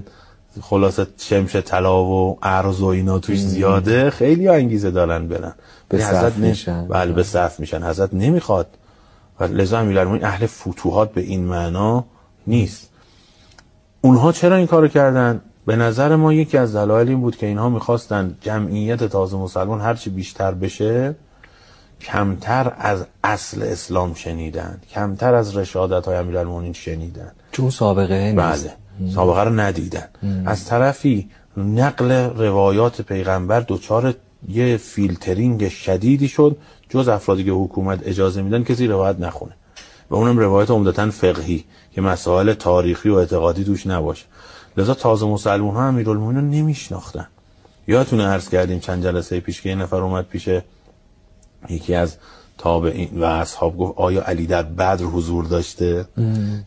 خلاصه 0.62 1.08
شمش 1.18 1.56
طلا 1.56 2.06
و 2.06 2.38
ارز 2.44 2.82
و 2.82 2.86
اینا 2.86 3.20
توش 3.20 3.40
زیاده 3.40 4.10
خیلی 4.10 4.48
انگیزه 4.48 4.92
دارن 4.92 5.28
برن. 5.28 5.54
به 5.90 5.98
صف 5.98 6.38
میشن. 6.38 6.88
بله 6.88 7.14
به 7.14 7.24
صف 7.24 7.60
میشن. 7.60 7.84
حضرت 7.84 8.14
نمی‌خواد. 8.14 8.68
و 9.40 9.44
لذا 9.44 9.80
امیرالمومنین 9.80 10.26
اهل 10.26 10.46
فتوحات 10.46 11.14
به 11.14 11.22
این 11.22 11.44
معنا 11.44 12.06
نیست. 12.48 12.90
اونها 14.02 14.32
چرا 14.32 14.56
این 14.56 14.68
کارو 14.68 14.88
کردن؟ 14.88 15.42
به 15.66 15.76
نظر 15.76 16.16
ما 16.16 16.34
یکی 16.34 16.58
از 16.58 16.76
دلایل 16.76 17.10
این 17.10 17.22
بود 17.22 17.36
که 17.36 17.46
اینها 17.46 17.70
می‌خواستن 17.70 18.38
جمعیت 18.42 19.04
تازه 19.04 19.38
مسلمان 19.38 19.82
هرچی 19.82 20.10
بیشتر 20.10 20.52
بشه 20.52 21.16
کمتر 22.02 22.74
از 22.78 23.06
اصل 23.24 23.64
اسلام 23.64 24.14
شنیدن 24.14 24.82
کمتر 24.92 25.34
از 25.34 25.58
رشادت 25.58 26.06
های 26.06 26.18
امیرالمومنین 26.18 26.74
شنیدن. 26.74 27.32
چون 27.52 27.70
سابقه 27.70 28.32
نیست. 28.32 28.38
بله. 28.38 29.12
سابقه 29.14 29.44
رو 29.44 29.60
ندیدن. 29.60 30.08
از 30.46 30.66
طرفی 30.66 31.30
نقل 31.58 32.12
روایات 32.12 33.02
پیغمبر 33.02 33.66
دچار 33.68 34.14
یه 34.50 34.78
فیلترینگ 34.78 35.68
شدیدی 35.68 36.28
شد 36.28 36.58
جز 36.90 37.08
افرادی 37.08 37.44
که 37.44 37.52
حکومت 37.52 38.00
اجازه 38.08 38.42
میدن 38.42 38.64
کسی 38.64 38.88
روایت 38.88 39.20
نخونه. 39.20 39.52
و 40.10 40.16
اونم 40.16 40.38
روایت 40.38 40.72
عمدتا 40.72 41.12
فقهی 41.12 41.66
که 41.92 42.02
مسائل 42.02 42.54
تاریخی 42.54 43.10
و 43.10 43.16
اعتقادی 43.16 43.64
توش 43.64 43.88
نباشه. 43.88 44.26
لذا 44.78 44.94
تازه 44.94 45.26
مسلمان 45.26 45.76
ها 45.76 45.88
امیرالمومنین 45.88 46.50
نمیشناختن. 46.50 47.28
یادتونه 47.88 48.28
عرض 48.28 48.50
کردیم 48.50 48.80
چند 48.80 49.04
جلسه 49.04 49.40
پیش 49.40 49.62
که 49.62 49.70
یه 49.70 49.76
نفر 49.76 49.98
اومد 49.98 50.26
پیش 50.26 50.50
یکی 51.70 51.96
از 51.96 52.18
تابعین 52.58 53.10
و 53.16 53.24
اصحاب 53.24 53.78
گفت 53.78 53.94
آیا 53.98 54.24
علی 54.24 54.48
در 54.48 54.64
بدر 54.64 55.04
حضور 55.04 55.46
داشته؟ 55.46 56.06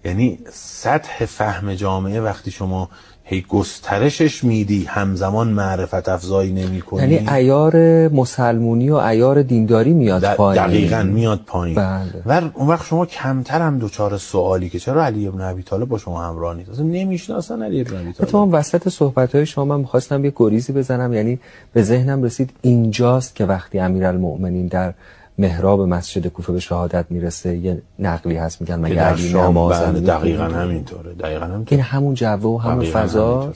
یعنی 0.04 0.38
سطح 0.52 1.24
فهم 1.24 1.74
جامعه 1.74 2.20
وقتی 2.20 2.50
شما 2.50 2.88
هی 3.30 3.44
گسترشش 3.48 4.44
میدی 4.44 4.84
همزمان 4.84 5.48
معرفت 5.48 6.08
افزایی 6.08 6.52
نمی 6.52 6.80
کنی 6.80 7.00
یعنی 7.00 7.28
ایار 7.28 8.08
مسلمونی 8.08 8.90
و 8.90 8.94
ایار 8.94 9.42
دینداری 9.42 9.92
میاد 9.92 10.34
پایین. 10.34 10.66
دقیقا 10.66 11.02
میاد 11.02 11.40
پایین. 11.46 11.76
بله. 11.76 12.22
و 12.26 12.50
اون 12.54 12.68
وقت 12.68 12.86
شما 12.86 13.06
کمتر 13.06 13.60
هم 13.60 13.78
دوچار 13.78 14.18
سوالی 14.18 14.68
که 14.68 14.78
چرا 14.78 15.04
علی 15.04 15.26
ابن 15.26 15.40
ابی 15.40 15.62
طالب 15.62 15.88
با 15.88 15.98
شما 15.98 16.24
همراه 16.24 16.56
نیست؟ 16.56 16.70
اصلا 16.70 16.84
نمی‌شناسن 16.84 17.62
علی 17.62 17.80
ابن 17.80 17.96
ابی 17.96 18.12
طالب. 18.12 18.22
اتفاقا 18.22 18.58
وسط 18.58 18.88
صحبت 18.88 19.34
های 19.34 19.46
شما 19.46 19.64
من 19.64 19.80
می‌خواستم 19.80 20.24
یه 20.24 20.32
گریزی 20.36 20.72
بزنم 20.72 21.12
یعنی 21.12 21.38
به 21.72 21.82
ذهنم 21.82 22.22
رسید 22.22 22.50
اینجاست 22.62 23.34
که 23.34 23.44
وقتی 23.44 23.78
امیرالمؤمنین 23.78 24.66
در 24.66 24.94
محراب 25.38 25.80
مسجد 25.80 26.26
کوفه 26.26 26.52
به 26.52 26.60
شهادت 26.60 27.06
می‌رسه 27.10 27.56
یه 27.56 27.82
نقلی 27.98 28.36
هست 28.36 28.60
میگن 28.60 28.80
مگه 28.80 28.94
در 28.94 29.02
علی 29.02 29.32
نماز 29.32 29.80
بله، 29.80 30.00
دقیقا؟ 30.00 30.44
همینطوره 30.44 31.14
دقیقا 31.14 31.44
همینطوره 31.44 31.78
این 31.78 31.80
همون 31.80 32.14
جو 32.14 32.26
و 32.26 32.58
همون 32.58 32.86
همینطور. 32.86 33.52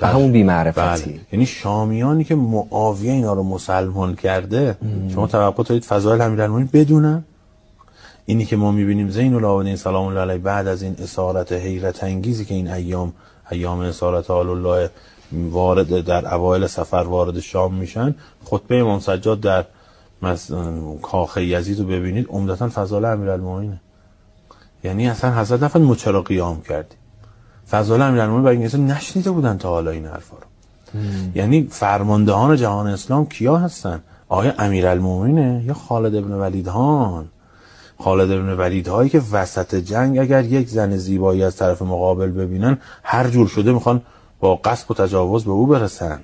و 0.00 0.06
همون 0.06 0.32
بیمعرفتی 0.32 1.10
بله. 1.10 1.20
یعنی 1.32 1.46
شامیانی 1.46 2.24
که 2.24 2.34
معاویه 2.34 3.12
اینا 3.12 3.32
رو 3.32 3.42
مسلمان 3.42 4.14
کرده 4.14 4.76
شما 5.14 5.26
توقع 5.26 5.62
دارید 5.62 5.84
فضایل 5.84 6.20
امیرالمومنین 6.20 6.68
بدونن 6.72 7.24
اینی 8.26 8.44
که 8.44 8.56
ما 8.56 8.72
می‌بینیم 8.72 9.10
زین 9.10 9.34
العابدین 9.34 9.76
سلام 9.76 10.06
الله 10.06 10.20
علیه 10.20 10.38
بعد 10.38 10.66
از 10.66 10.82
این 10.82 10.96
اسارت 11.02 11.52
حیرت 11.52 12.04
انگیزی 12.04 12.44
که 12.44 12.54
این 12.54 12.70
ایام 12.70 13.12
ایام 13.50 13.80
اسارت 13.80 14.30
آل 14.30 14.48
الله 14.48 14.90
وارد 15.32 16.04
در 16.04 16.34
اوایل 16.34 16.66
سفر 16.66 16.96
وارد 16.96 17.40
شام 17.40 17.74
میشن 17.74 18.14
خطبه 18.44 18.76
امام 18.76 19.00
سجاد 19.00 19.40
در 19.40 19.64
مس... 20.22 20.50
کاخ 21.02 21.36
یزید 21.36 21.78
رو 21.78 21.86
ببینید 21.86 22.26
عمدتا 22.28 22.68
فضایل 22.68 23.04
امیرالمومنینه. 23.04 23.80
یعنی 24.84 25.08
اصلا 25.08 25.40
حضرت 25.40 25.62
نفر 25.62 25.78
ما 25.78 25.94
چرا 25.94 26.22
قیام 26.22 26.62
کردی؟ 26.62 26.96
فضایل 27.70 28.02
امیرالمومنین 28.02 28.44
برای 28.44 28.56
انگلیسی 28.56 28.78
نشنیده 28.78 29.30
بودن 29.30 29.58
تا 29.58 29.68
حالا 29.68 29.90
این 29.90 30.06
حرفا 30.06 30.36
رو. 30.36 30.46
یعنی 31.34 31.68
فرماندهان 31.70 32.56
جهان 32.56 32.86
اسلام 32.86 33.26
کیا 33.26 33.56
هستن؟ 33.56 34.00
آیا 34.28 34.54
امیرالمومنینه 34.58 35.64
یا 35.66 35.74
خالد 35.74 36.14
ابن 36.14 36.32
ولیدهان؟ 36.32 37.28
خالد 37.98 38.30
ابن 38.30 38.48
ولید 38.58 38.88
هایی 38.88 39.10
که 39.10 39.22
وسط 39.32 39.74
جنگ 39.74 40.18
اگر 40.18 40.44
یک 40.44 40.68
زن 40.68 40.96
زیبایی 40.96 41.44
از 41.44 41.56
طرف 41.56 41.82
مقابل 41.82 42.30
ببینن 42.30 42.78
هر 43.02 43.28
جور 43.28 43.48
شده 43.48 43.72
می‌خوان 43.72 44.02
با 44.40 44.56
قصب 44.56 44.90
و 44.90 44.94
تجاوز 44.94 45.44
به 45.44 45.50
او 45.50 45.66
برسن. 45.66 46.20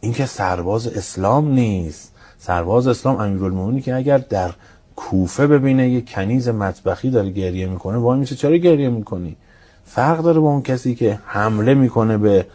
این 0.00 0.12
که 0.12 0.26
سرباز 0.26 0.86
اسلام 0.86 1.48
نیست. 1.48 2.13
سرباز 2.46 2.86
اسلام 2.86 3.20
امیرالمومنینی 3.20 3.80
که 3.80 3.94
اگر 3.94 4.18
در 4.18 4.50
کوفه 4.96 5.46
ببینه 5.46 5.88
یه 5.88 6.00
کنیز 6.00 6.48
مطبخی 6.48 7.10
داره 7.10 7.30
گریه 7.30 7.66
می‌کنه 7.66 7.96
وای 7.96 8.18
میشه 8.18 8.34
چرا 8.34 8.56
گریه 8.56 8.88
می‌کنی؟ 8.88 9.36
فرق 9.84 10.22
داره 10.22 10.40
با 10.40 10.48
اون 10.48 10.62
کسی 10.62 10.94
که 10.94 11.18
حمله 11.26 11.74
می‌کنه 11.74 12.18
به 12.18 12.46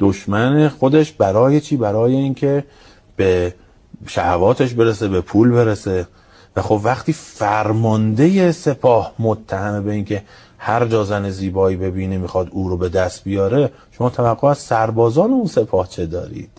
دشمن 0.00 0.68
خودش 0.68 1.12
برای 1.12 1.60
چی؟ 1.60 1.76
برای 1.76 2.14
اینکه 2.14 2.64
به 3.16 3.54
شهواتش 4.06 4.74
برسه 4.74 5.08
به 5.08 5.20
پول 5.20 5.50
برسه. 5.50 6.06
و 6.56 6.62
خب 6.62 6.80
وقتی 6.84 7.12
فرمانده 7.12 8.52
سپاه 8.52 9.12
متهمه 9.18 9.80
به 9.80 9.92
اینکه 9.92 10.22
هر 10.64 10.86
جا 10.86 11.04
زن 11.04 11.30
زیبایی 11.30 11.76
ببینه 11.76 12.18
می‌خواد 12.18 12.48
او 12.50 12.68
رو 12.68 12.76
به 12.76 12.88
دست 12.88 13.24
بیاره 13.24 13.70
شما 13.90 14.10
توقع 14.10 14.48
از 14.48 14.58
سربازان 14.58 15.30
اون 15.30 15.46
سپاه 15.46 15.88
چه 15.88 16.06
دارید؟ 16.06 16.50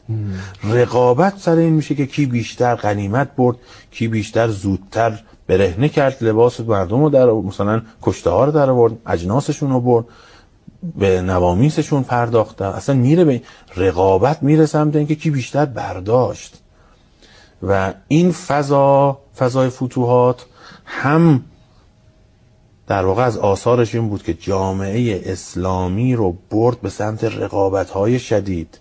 رقابت 0.64 1.34
سر 1.38 1.56
این 1.56 1.74
میشه 1.74 1.96
که 1.96 2.06
کی 2.06 2.26
بیشتر 2.26 2.76
غنیمت 2.76 3.36
برد 3.36 3.56
کی 3.92 4.08
بیشتر 4.08 4.48
زودتر 4.48 5.20
برهنه 5.48 5.90
کرد 5.90 6.18
لباس 6.24 6.60
مردم 6.60 7.04
رو 7.04 7.10
در 7.10 7.32
مثلا 7.32 7.82
کشته 8.02 8.30
ها 8.30 8.46
رو 8.46 8.52
در 8.52 8.70
آورد 8.70 8.94
اجناسشون 9.06 9.72
رو 9.72 9.80
برد 9.80 10.06
به 10.98 11.22
نوامیسشون 11.22 12.04
پرداخته 12.04 12.66
اصلا 12.66 12.96
میره 12.96 13.26
به 13.26 13.42
رقابت 13.78 14.44
میره 14.44 14.66
سمت 14.66 14.96
اینکه 14.96 15.16
کی 15.16 15.30
بیشتر 15.30 15.66
برداشت. 15.66 16.60
و 17.68 17.94
این 18.08 18.32
فضا 18.32 19.20
فضای 19.38 19.70
فتوحات 19.70 20.46
هم 20.86 21.44
در 22.88 23.06
واقع 23.06 23.24
از 23.24 23.38
آثارش 23.38 23.96
این 23.96 24.10
بود 24.10 24.24
که 24.24 24.34
جامعه 24.34 25.22
اسلامی 25.26 26.16
رو 26.16 26.38
برد 26.52 26.82
به 26.82 26.90
سمت 26.90 27.24
رقابت 27.24 27.90
های 27.90 28.20
شدید. 28.20 28.80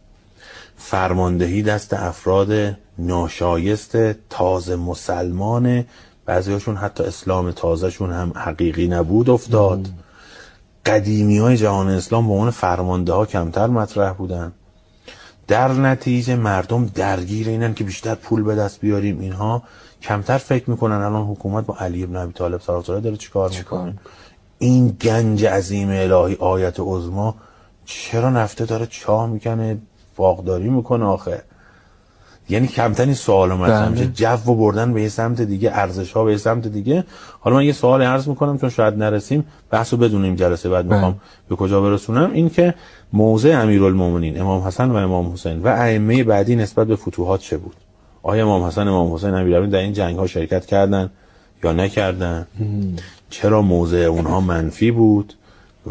فرماندهی 0.77 1.63
دست 1.63 1.95
افراد 1.95 2.77
ناشایست 2.99 4.13
تازه 4.13 4.77
مسلمان 4.77 5.85
بعضیاشون 6.27 6.77
حتی 6.77 7.05
اسلام 7.05 7.51
تازهشون 7.51 8.13
هم 8.13 8.33
حقیقی 8.37 8.89
نبود 8.89 9.31
افتاد. 9.31 9.89
قدیمی 10.87 11.39
های 11.39 11.57
جهان 11.57 11.89
اسلام 11.89 12.27
به 12.27 12.33
عنوان 12.33 12.51
فرمانده 12.51 13.13
ها 13.13 13.27
کمتر 13.27 13.67
مطرح 13.67 14.13
بودن. 14.13 14.53
در 15.49 15.73
نتیجه 15.73 16.37
مردم 16.37 16.87
درگیر 16.87 17.49
اینن 17.49 17.75
که 17.75 17.85
بیشتر 17.85 18.15
پول 18.15 18.43
به 18.43 18.55
دست 18.55 18.81
بیاریم. 18.81 19.21
اینها 19.21 19.63
کمتر 20.03 20.39
فکر 20.39 20.71
می‌کنن 20.71 20.97
الان 20.97 21.27
حکومت 21.27 21.67
با 21.67 21.77
علی 21.81 22.05
ابن 22.05 22.17
ابی 22.17 22.33
طالب 22.33 22.59
طرفدار 22.59 23.01
داره 23.01 23.17
چیکار 23.17 23.51
می‌کنه؟ 23.59 23.95
این 24.59 24.89
گنج 24.89 25.45
عظیم 25.45 25.89
الهی 25.91 26.37
آیت 26.41 26.77
عظما 26.79 27.35
چرا 27.85 28.31
نفته 28.31 28.65
داره 28.65 28.87
چاه 28.87 29.27
می‌کنه 29.27 29.79
باغداری 30.17 30.69
می‌کنه 30.69 31.05
آخه؟ 31.05 31.43
یعنی 32.49 32.67
کمتر 32.67 33.05
این 33.05 33.15
سوال 33.15 33.53
مطرح 33.53 33.89
میشه 33.89 34.07
جو 34.07 34.51
و 34.53 34.55
بردن 34.55 34.93
به 34.93 35.03
یه 35.03 35.09
سمت 35.09 35.41
دیگه 35.41 35.71
ارزش 35.75 36.13
ها 36.13 36.25
به 36.25 36.33
یه 36.33 36.39
سمت 36.39 36.67
دیگه. 36.67 37.05
حالا 37.41 37.57
من 37.57 37.65
یه 37.65 37.73
سوال 37.73 38.03
عرض 38.03 38.29
می‌کنم 38.29 38.59
چون 38.59 38.71
شاید 38.71 38.95
نرسیم. 38.95 39.45
بحثو 39.71 39.97
بدونیم 39.97 40.35
جلسه 40.35 40.69
بعد 40.69 40.87
می‌خوام 40.87 41.21
به 41.49 41.57
کجا 41.57 41.81
برسونم. 41.81 42.31
این 42.33 42.51
که 42.51 42.75
موضع 43.13 43.61
امیرالمومنین 43.63 44.41
امام 44.41 44.63
حسن 44.63 44.91
و 44.91 44.97
امام 44.97 45.33
حسین 45.33 45.63
و 45.63 45.69
ائمه 45.69 46.25
بعدی 46.25 46.57
نسبت 46.57 46.87
به 46.87 46.97
فتوحات 46.97 47.41
چه 47.41 47.57
بود؟ 47.57 47.77
آیا 48.23 48.45
امام 48.45 48.63
حسن 48.63 48.89
امام 48.89 49.15
حسین 49.15 49.35
امیرالمومنین 49.35 49.71
در 49.71 49.79
این 49.79 49.93
جنگ 49.93 50.19
ها 50.19 50.27
شرکت 50.27 50.67
کردن 50.67 51.11
یا 51.65 51.73
نکردن؟ 51.73 52.47
چرا 53.31 53.63
موضع 53.63 53.97
اونها 53.97 54.41
منفی 54.41 54.91
بود 54.91 55.35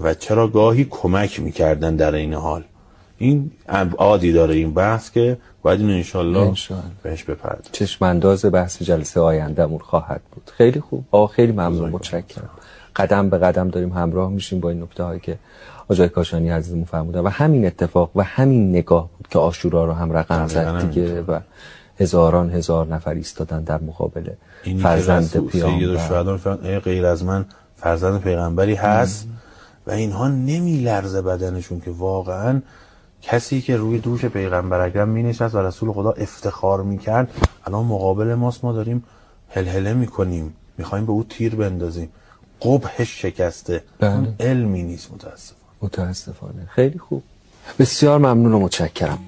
و 0.01 0.13
چرا 0.13 0.47
گاهی 0.47 0.88
کمک 0.89 1.39
می‌کردن 1.39 1.95
در 1.95 2.15
این 2.15 2.34
حال؟ 2.34 2.63
این 3.17 3.51
ابعادی 3.69 4.32
داره 4.32 4.55
این 4.55 4.73
بحث 4.73 5.11
که 5.11 5.38
باید 5.61 5.79
اینو 5.79 5.93
انشالله 5.93 6.53
بهش 7.03 7.23
بپرد 7.23 7.69
چشمانداز 7.71 8.45
بحث 8.45 8.82
جلسه 8.82 9.19
آیندهمون 9.19 9.79
خواهد 9.79 10.21
بود. 10.32 10.51
خیلی 10.57 10.79
خوب. 10.79 11.05
آقا 11.11 11.27
خیلی 11.27 11.51
ممنون. 11.51 11.89
متشکرم. 11.89 12.49
قدم 12.95 13.29
به 13.29 13.38
قدم 13.38 13.69
داریم 13.69 13.89
همراه 13.89 14.29
میشیم 14.29 14.59
با 14.59 14.69
این 14.69 14.84
نکته 14.84 15.03
هایی 15.03 15.19
که 15.19 15.38
آجای 15.88 16.09
کاشانی 16.09 16.49
عزیزمون 16.49 16.84
فرمودن. 16.84 17.19
و 17.19 17.29
همین 17.29 17.65
اتفاق 17.65 18.11
و 18.15 18.23
همین 18.23 18.69
نگاه 18.69 19.09
بود 19.17 19.27
که 19.27 19.39
آشورا 19.39 19.86
رو 19.86 19.93
هم 19.93 20.11
رقم 20.11 20.47
زد 20.47 20.88
دیگه 20.88 21.21
و 21.21 21.39
هزاران 22.00 22.50
هزار 22.50 22.88
نفر 22.88 23.14
ایستادن 23.14 23.64
در 23.64 23.82
مقابل 23.82 24.30
فرزند 24.82 25.48
پیامبر. 25.48 26.80
غیر 26.80 27.06
از 27.06 27.24
من 27.24 27.46
فرزند 27.78 28.22
پیغمبری 28.22 28.76
هست 28.76 29.28
و 29.88 29.92
اینها 29.92 30.28
نمی 30.28 30.78
لرزه 30.78 31.22
بدنشون 31.22 31.80
که 31.80 31.92
واقعا 31.92 32.62
کسی 33.22 33.62
که 33.62 33.78
روی 33.78 34.00
دوش 34.00 34.26
پیغمبر 34.26 34.80
اکرم 34.80 35.10
می 35.10 35.24
نشست 35.24 35.56
و 35.56 35.58
رسول 35.58 35.92
خدا 35.92 36.12
افتخار 36.12 36.84
می 36.84 36.98
کرد 36.98 37.32
الان 37.66 37.86
مقابل 37.86 38.34
ماست 38.34 38.66
ما 38.66 38.74
داریم 38.74 39.04
هلهله 39.50 39.94
می 39.94 40.08
کنیم 40.08 40.54
می‌خوایم 40.78 41.06
به 41.06 41.12
او 41.12 41.24
تیر 41.24 41.56
بندازیم. 41.56 42.10
قبهش 42.62 43.22
شکسته. 43.22 43.84
بله. 44.00 44.34
علمی 44.39 44.84
نیست 44.84 45.14
متاسفانه. 45.14 45.62
متاسفانه. 45.82 46.68
خیلی 46.70 47.00
خوب. 47.00 47.24
بسیار 47.80 48.20
ممنون 48.20 48.54
و 48.54 48.60
متشکرم. 48.60 49.20